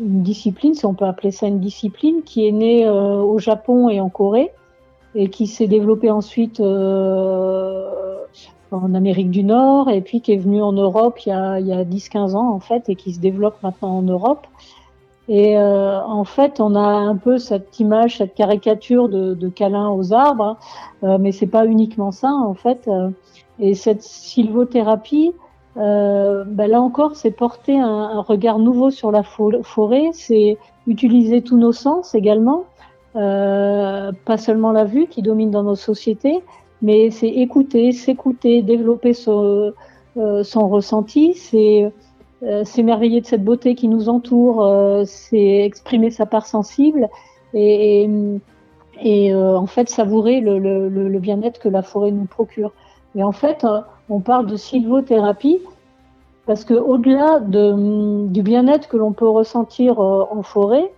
[0.00, 3.90] une discipline, si on peut appeler ça une discipline, qui est née euh, au Japon
[3.90, 4.52] et en Corée
[5.14, 8.24] et qui s'est développée ensuite en
[8.94, 12.34] Amérique du Nord et puis qui est venue en Europe il y a, a 10-15
[12.34, 14.48] ans en fait et qui se développe maintenant en Europe.
[15.28, 19.88] Et euh, en fait, on a un peu cette image, cette caricature de, de câlin
[19.90, 20.56] aux arbres, hein,
[21.04, 22.86] euh, mais c'est pas uniquement ça en fait.
[22.88, 23.10] Euh,
[23.58, 25.32] et cette sylvothérapie,
[25.76, 31.42] euh, ben là encore, c'est porter un, un, regard nouveau sur la forêt, c'est utiliser
[31.42, 32.64] tous nos sens également,
[33.16, 36.42] euh, pas seulement la vue qui domine dans nos sociétés,
[36.82, 39.72] mais c'est écouter, s'écouter, développer son,
[40.16, 41.92] euh, son ressenti, c'est
[42.64, 47.08] s'émerveiller de cette beauté qui nous entoure, euh, c'est exprimer sa part sensible
[47.54, 48.08] et,
[49.04, 52.72] euh, en fait savourer le, bien-être que la forêt nous procure.
[53.16, 53.64] Et en fait,
[54.08, 55.60] on parle de sylvothérapie
[56.46, 60.90] parce que au-delà de, du bien-être que l'on peut ressentir en forêt,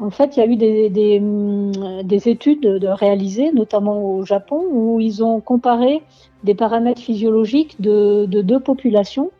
[0.00, 4.64] en fait, il y a eu des, des études de, de réalisées, notamment au Japon,
[4.70, 6.02] où ils ont comparé
[6.44, 9.30] des paramètres physiologiques de deux populations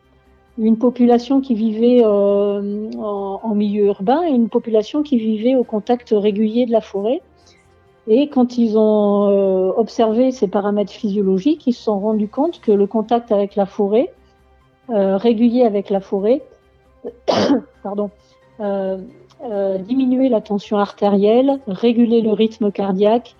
[0.59, 6.13] une population qui vivait euh, en, milieu urbain et une population qui vivait au contact
[6.15, 7.21] régulier de la forêt.
[8.07, 12.73] Et quand ils ont euh, observé ces paramètres physiologiques, ils se sont rendus compte que
[12.73, 14.11] le contact avec la forêt,
[14.89, 16.41] euh, régulier avec la forêt,
[17.83, 18.09] pardon,
[19.87, 23.35] diminuait la tension artérielle, régulait le rythme cardiaque,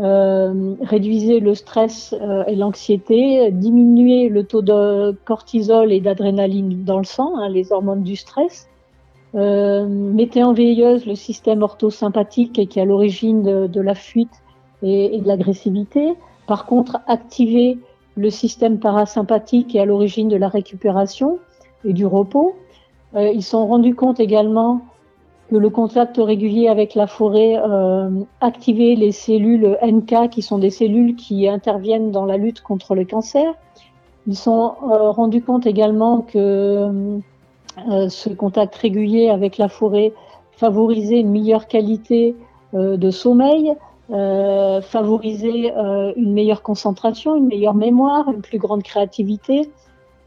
[0.00, 6.98] euh, réduisait le stress euh, et l'anxiété, diminuait le taux de cortisol et d'adrénaline dans
[6.98, 8.68] le sang, hein, les hormones du stress,
[9.36, 14.42] euh, mettait en veilleuse le système orthosympathique qui est à l'origine de, la fuite
[14.82, 16.14] et, et de l'agressivité.
[16.48, 17.78] Par contre, activait
[18.16, 21.38] le système parasympathique qui est à l'origine de la récupération
[21.84, 22.56] et du repos.
[23.16, 24.80] Ils sont rendus compte également
[25.58, 31.16] le contact régulier avec la forêt euh, activait les cellules NK, qui sont des cellules
[31.16, 33.54] qui interviennent dans la lutte contre le cancer.
[34.26, 37.18] Ils sont euh, rendus compte également que
[37.88, 40.12] euh, ce contact régulier avec la forêt
[40.56, 42.36] favorisait une meilleure qualité
[42.74, 43.74] euh, de sommeil,
[44.10, 49.70] euh, favorisait euh, une meilleure concentration, une meilleure mémoire, une plus grande créativité,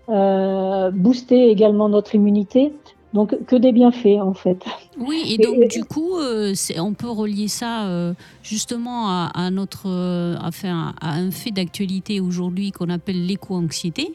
[0.08, 2.72] boostait également notre immunité.
[3.18, 4.64] Donc que des bienfaits en fait.
[5.00, 8.14] Oui, et donc et, du coup, euh, on peut relier ça euh,
[8.44, 14.14] justement à, à notre, euh, enfin, à un fait d'actualité aujourd'hui qu'on appelle l'éco-anxiété,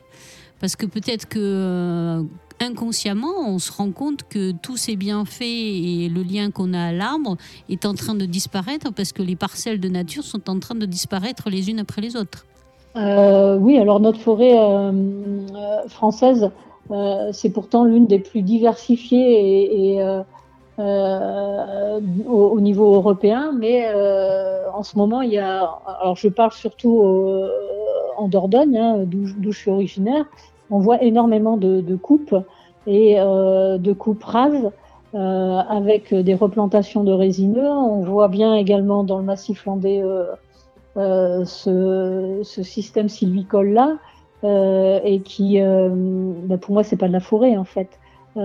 [0.60, 2.24] parce que peut-être que
[2.60, 6.92] inconsciemment, on se rend compte que tous ces bienfaits et le lien qu'on a à
[6.92, 7.36] l'arbre
[7.68, 10.86] est en train de disparaître parce que les parcelles de nature sont en train de
[10.86, 12.46] disparaître les unes après les autres.
[12.94, 14.54] Oui, alors notre forêt
[15.88, 16.52] française
[17.32, 20.22] c'est pourtant l'une des plus diversifiées et, euh,
[20.78, 23.86] euh, au, au, niveau européen, mais
[24.72, 25.78] en ce moment, il y a.
[26.00, 27.02] Alors, je parle surtout
[28.16, 30.26] en Dordogne, hein, d'où je suis originaire.
[30.70, 32.34] on voit énormément de, de coupes
[32.86, 34.70] et euh, de coupes rases
[35.14, 37.68] euh, avec des replantations de résineux.
[37.68, 40.24] On voit bien également dans le massif landais euh,
[40.96, 43.96] euh, ce, ce, système sylvicole-là euh,
[44.44, 47.98] et qui, bah pour moi, c'est pas de la forêt en fait.
[48.34, 48.40] On,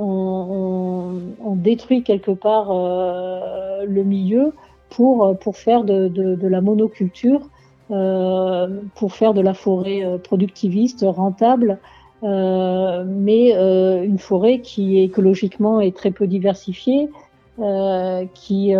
[0.00, 4.54] on, on, détruit quelque part le milieu
[4.88, 7.40] pour, pour faire de, de, de la monoculture,
[7.88, 11.78] pour faire de la forêt productiviste, rentable,
[12.24, 17.10] euh, mais euh, une forêt qui écologiquement est très peu diversifiée,
[17.58, 18.74] euh, qui,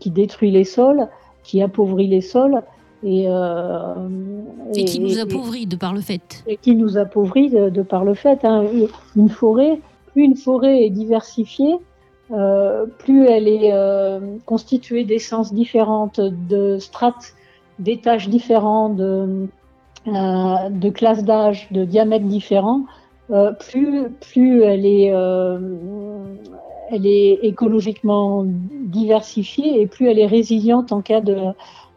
[0.00, 1.08] qui détruit les sols,
[1.42, 2.62] qui appauvrit les sols.
[3.08, 3.94] Et, euh,
[4.74, 6.42] et, et, qui nous appauvrit de par le fait.
[6.48, 8.44] Et qui nous appauvrit de, de par le fait.
[8.44, 8.64] Hein.
[9.14, 11.76] Une forêt, plus une forêt est diversifiée,
[12.32, 17.34] euh, plus elle est euh, constituée d'essences différentes, de strates,
[17.78, 19.46] d'étages différents, de,
[20.06, 22.86] de classes d'âge, de diamètres différents,
[23.60, 25.12] plus, plus elle est,
[26.90, 31.36] elle est écologiquement diversifiée et plus elle est résiliente en cas de,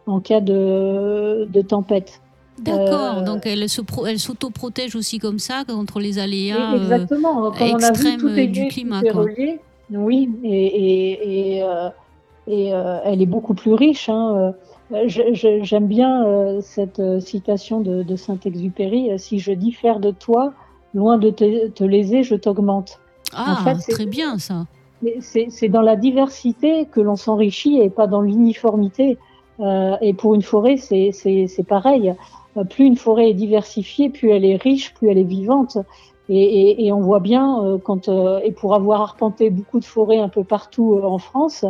[0.09, 2.21] en cas de, de tempête.
[2.59, 7.51] D'accord, donc elle, se pro, elle s'autoprotège aussi comme ça contre les aléas exactement.
[7.51, 9.01] Quand extrêmes on a vu, du climat.
[9.01, 9.21] Quoi.
[9.21, 9.59] Relié,
[9.91, 11.63] oui, et, et, et,
[12.47, 12.65] et
[13.05, 14.09] elle est beaucoup plus riche.
[14.09, 14.53] Hein.
[15.05, 20.53] J'aime bien euh, cette euh, citation de, de Saint-Exupéry Si je diffère de toi,
[20.93, 22.99] loin de te, te léser, je t'augmente.
[23.33, 24.65] Ah, en fait, très bien ça.
[25.21, 29.17] C'est dans la diversité que l'on s'enrichit et pas dans l'uniformité.
[29.59, 32.13] Euh, et pour une forêt, c'est pareil.
[32.69, 35.77] Plus une forêt est diversifiée, plus elle est riche, plus elle est vivante.
[36.29, 39.85] Et, et, et on voit bien, euh, quand, euh, et pour avoir arpenté beaucoup de
[39.85, 41.65] forêts un peu partout en France,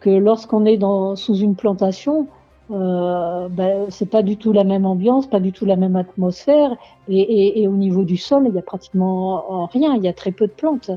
[0.00, 2.26] que lorsqu'on est dans, sous une plantation,
[2.70, 6.70] euh, ben, c'est pas du tout la même ambiance, pas du tout la même atmosphère.
[7.08, 9.94] Et, et, et au niveau du sol, il y a pratiquement rien.
[9.96, 10.90] Il y a très peu de plantes.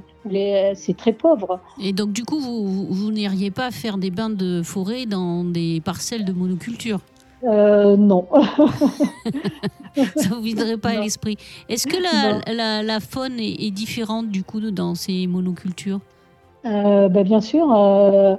[0.76, 1.60] C'est très pauvre.
[1.82, 5.82] Et donc, du coup, vous, vous n'iriez pas faire des bains de forêt dans des
[5.82, 7.00] parcelles de monoculture?
[7.44, 8.28] Euh, non.
[10.16, 11.00] Ça vous viendrait pas non.
[11.00, 11.38] à l'esprit.
[11.70, 16.00] Est-ce que la, la, la, faune est, est, différente du coup dans ces monocultures?
[16.68, 17.74] Ben, Bien sûr.
[17.74, 18.36] Euh,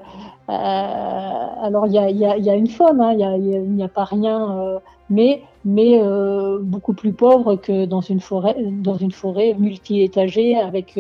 [0.49, 4.79] euh, alors il y a, une faune, hein, il n'y a, pas rien, euh,
[5.11, 10.99] mais, euh, beaucoup plus pauvre que dans une forêt, multi-étagée avec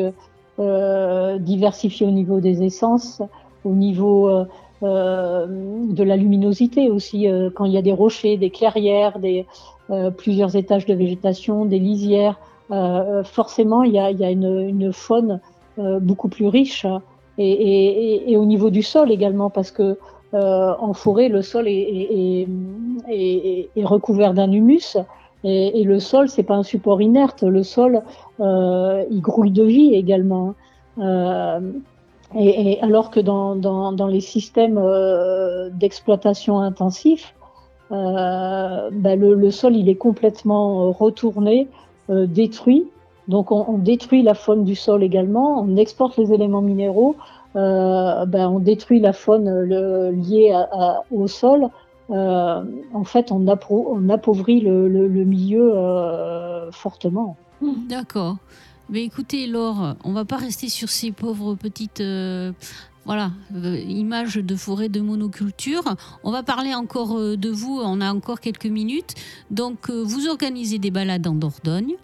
[1.40, 3.22] diversifiée au niveau des essences,
[3.64, 4.28] au niveau
[4.82, 9.16] de la luminosité aussi, quand il y a des rochers, des clairières,
[10.18, 12.38] plusieurs étages de végétation, des lisières,
[13.24, 15.40] forcément il y a, une faune
[15.78, 16.84] beaucoup plus riche.
[17.38, 19.96] Et, et, et, au niveau du sol également, parce que
[20.34, 22.46] euh, en forêt, le sol est,
[23.08, 24.98] est, est recouvert d'un humus.
[25.44, 27.42] Et, le sol, c'est pas un support inerte.
[27.44, 28.02] Le sol,
[28.40, 30.54] euh, il grouille de vie également.
[30.98, 31.60] Euh,
[32.36, 37.34] et, alors que dans, dans, dans les systèmes euh, d'exploitation intensif,
[37.90, 41.68] euh, ben le, le, sol, il est complètement retourné,
[42.10, 42.86] euh, détruit.
[43.28, 47.14] Donc on, détruit la faune du sol également, on exporte les éléments minéraux,
[47.56, 50.58] euh, ben, on détruit la faune le, liée
[51.10, 51.68] au sol.
[52.10, 52.64] Euh,
[52.94, 53.46] en fait, on,
[54.08, 54.88] appauvrit le,
[55.24, 57.36] milieu euh, fortement.
[57.88, 58.36] D'accord.
[58.88, 62.52] Mais écoutez, Laure, on va pas rester sur ces pauvres petites euh,
[63.08, 65.82] voilà, euh, de forêt de monoculture.
[66.24, 69.14] On va parler encore euh, de vous, on a encore quelques minutes.
[69.50, 71.94] Donc, euh, vous organisez des balades en Dordogne.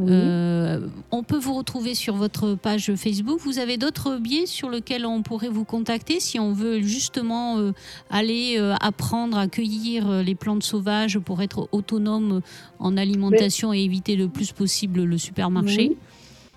[0.00, 0.80] Euh,
[1.10, 3.38] on peut vous retrouver sur votre page Facebook.
[3.40, 7.72] Vous avez d'autres biais sur lesquels on pourrait vous contacter si on veut justement euh,
[8.10, 12.40] aller euh, apprendre à cueillir les plantes sauvages pour être autonome
[12.78, 13.80] en alimentation oui.
[13.80, 15.90] et éviter le plus possible le supermarché?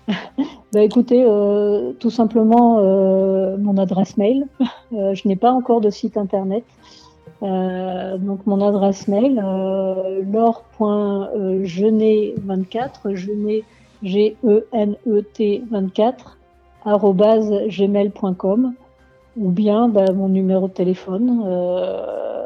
[0.08, 0.14] Oui.
[0.72, 1.24] Bah écoutez,
[2.00, 2.80] tout simplement
[3.56, 4.46] mon adresse mail.
[4.92, 6.64] Je n'ai pas encore de site internet.
[7.42, 13.62] Euh, donc mon adresse mail, euh, laure.genet24, genet,
[14.02, 16.38] G-E-N-E-T 24,
[16.84, 18.72] arrobase gmail.com
[19.36, 22.45] ou bien bah, mon numéro de téléphone, euh,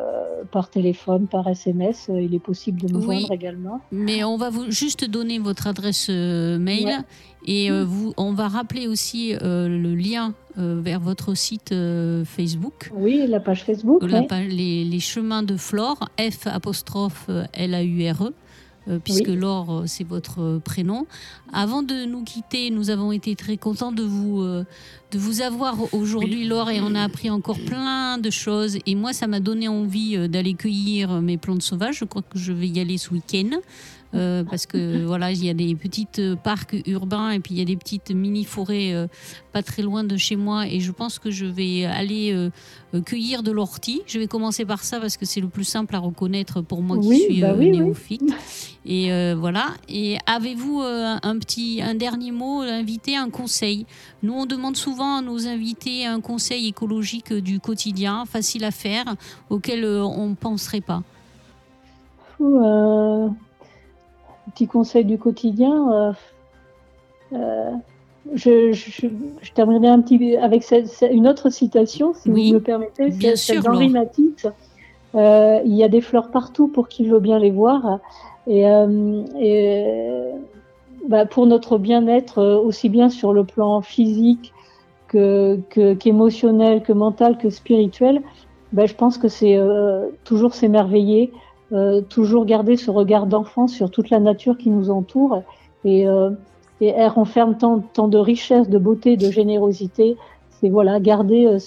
[0.51, 3.81] par téléphone, par SMS, euh, il est possible de me oui, joindre également.
[3.93, 6.99] Mais on va vous juste donner votre adresse euh, mail ouais.
[7.47, 7.83] et mmh.
[7.83, 11.75] vous, on va rappeler aussi le lien vers votre site
[12.25, 12.91] Facebook.
[12.95, 14.03] Oui, la page Facebook.
[14.03, 18.27] La les, les, chemins de Flore, F apostrophe L-A-U-R-E.
[18.27, 18.31] Euh,
[19.05, 19.37] puisque oui.
[19.37, 21.07] Laure, c'est votre prénom.
[21.53, 24.65] Avant de nous quitter, nous avons été très contents de vous, euh,
[25.11, 28.79] de vous avoir aujourd'hui, Laure, et on a appris encore plein de choses.
[28.87, 31.99] Et moi, ça m'a donné envie euh, d'aller cueillir mes plantes sauvages.
[31.99, 33.59] Je crois que je vais y aller ce week-end.
[34.13, 37.59] Euh, parce que voilà, il y a des petits euh, parcs urbains et puis il
[37.59, 39.07] y a des petites mini forêts euh,
[39.53, 43.45] pas très loin de chez moi et je pense que je vais aller euh, cueillir
[43.45, 44.03] de l'ortie.
[44.09, 46.99] Je vais commencer par ça parce que c'est le plus simple à reconnaître pour moi
[46.99, 47.71] qui Oui, suis bah oui.
[47.71, 48.35] néophyte.
[48.85, 49.75] Et voilà.
[49.89, 53.87] Et avez-vous un petit, un dernier mot, invité, un conseil?
[54.23, 59.05] Nous, on demande souvent à nos invités un conseil écologique du quotidien, facile à faire,
[59.51, 61.03] auquel on ne penserait pas.
[62.41, 63.37] Ouh,
[64.51, 65.93] petit conseil du quotidien.
[65.93, 66.13] euh,
[67.33, 67.71] euh,
[68.35, 69.07] je, je,
[69.41, 73.09] je terminerai un petit avec cette- cette- une autre citation, si Oui, vous me permettez.
[73.11, 74.03] bien sûr, d'Henri Laure.
[74.03, 74.47] Matisse.
[75.15, 77.99] Euh, il y a des fleurs partout pour qui veut bien les voir.
[78.47, 79.85] Et, euh, et,
[81.09, 84.53] bah, pour notre bien-être, aussi bien sur le plan physique
[85.09, 88.21] que, que- qu'émotionnel, que mental, que spirituel,
[88.73, 91.33] bah, je pense que c'est euh, toujours s'émerveiller,
[91.73, 95.43] euh, toujours garder ce regard d'enfant sur toute la nature qui nous entoure.
[95.85, 96.31] Et, euh,
[96.81, 100.17] elle renferme tant, de richesse, de beauté, de générosité.
[100.51, 101.59] C'est voilà, garder euh,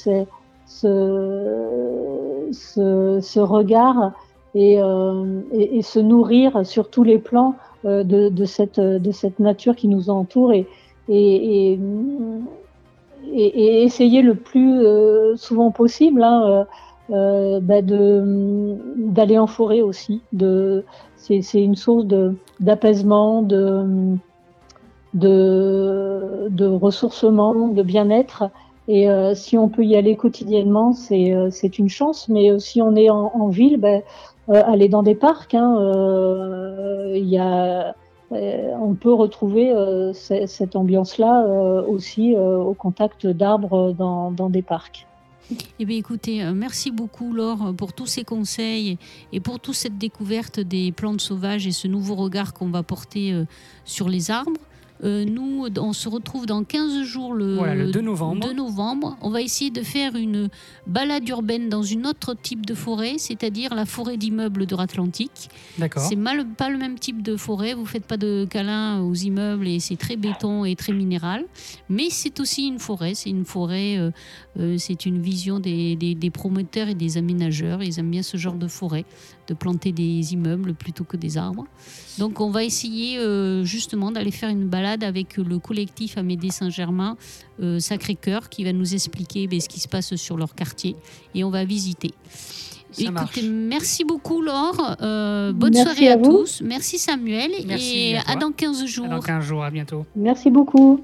[2.51, 4.11] ce, regard
[4.55, 8.79] et, euh, et, se nourrir sur tous les plans de, cette,
[9.39, 10.67] nature qui nous entoure et,
[13.29, 14.83] essayer le plus
[15.37, 16.65] souvent possible hein,
[17.11, 20.21] euh, bah d'aller en forêt aussi.
[20.31, 20.85] De,
[21.17, 24.15] c'est, une source de, d'apaisement, de,
[25.13, 28.49] de, de ressourcement, de bien-être.
[28.87, 32.27] Et euh, si on peut y aller quotidiennement, c'est, euh, c'est une chance.
[32.27, 34.01] Mais euh, si on est en, en ville, ben,
[34.49, 35.77] euh, aller dans des parcs, hein,
[37.15, 37.95] il y a,
[38.31, 44.61] on peut retrouver euh, cette ambiance-là euh, aussi euh, au contact d'arbres dans, dans des
[44.61, 45.07] parcs.
[45.79, 48.97] Eh bien, écoutez, euh, merci beaucoup, Laure, pour tous ces conseils
[49.31, 53.33] et pour toute cette découverte des plantes sauvages et ce nouveau regard qu'on va porter
[53.33, 53.45] euh,
[53.85, 54.61] sur les arbres.
[55.03, 58.47] Euh, nous, on se retrouve dans 15 jours le, Voilà, le 2 novembre.
[58.47, 59.17] 2 novembre.
[59.21, 60.49] On va essayer de faire une
[60.87, 65.49] balade urbaine dans une autre type de forêt, c'est-à-dire la forêt d'immeubles de l'Atlantique.
[65.77, 66.03] D'accord.
[66.03, 67.73] C'est mal, pas le même type de forêt.
[67.73, 71.45] Vous faites pas de câlins aux immeubles et c'est très béton et très minéral.
[71.89, 73.13] Mais c'est aussi une forêt.
[73.13, 73.97] C'est une forêt.
[73.97, 74.11] euh,
[74.59, 77.81] euh, c'est une vision des, des- des promoteurs et des aménageurs.
[77.83, 79.05] Ils aiment bien ce genre de forêt,
[79.47, 81.65] de planter des immeubles plutôt que des arbres.
[82.17, 87.17] Donc on va essayer euh, justement d'aller faire une balade avec le collectif Amédée Saint-Germain
[87.61, 90.95] euh, Sacré-Cœur qui va nous expliquer ben, ce qui se passe sur leur quartier
[91.35, 92.11] et on va visiter.
[92.91, 93.37] Ça marche.
[93.37, 94.97] Écoutez, merci beaucoup Laure.
[95.01, 96.61] Euh, bonne Merci soirée à, à tous.
[96.63, 97.51] Merci Samuel.
[97.65, 98.35] Merci et à à, toi.
[98.35, 99.07] dans 15 jours.
[99.07, 100.05] Dans 15 jours, à bientôt.
[100.15, 101.03] Merci beaucoup.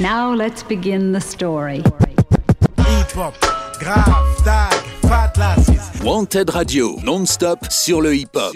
[0.00, 1.82] Now let's begin the story.
[3.78, 4.72] Grave, tag,
[5.02, 5.28] fat.
[6.02, 8.54] Wanted Radio, non-stop sur le hip-hop.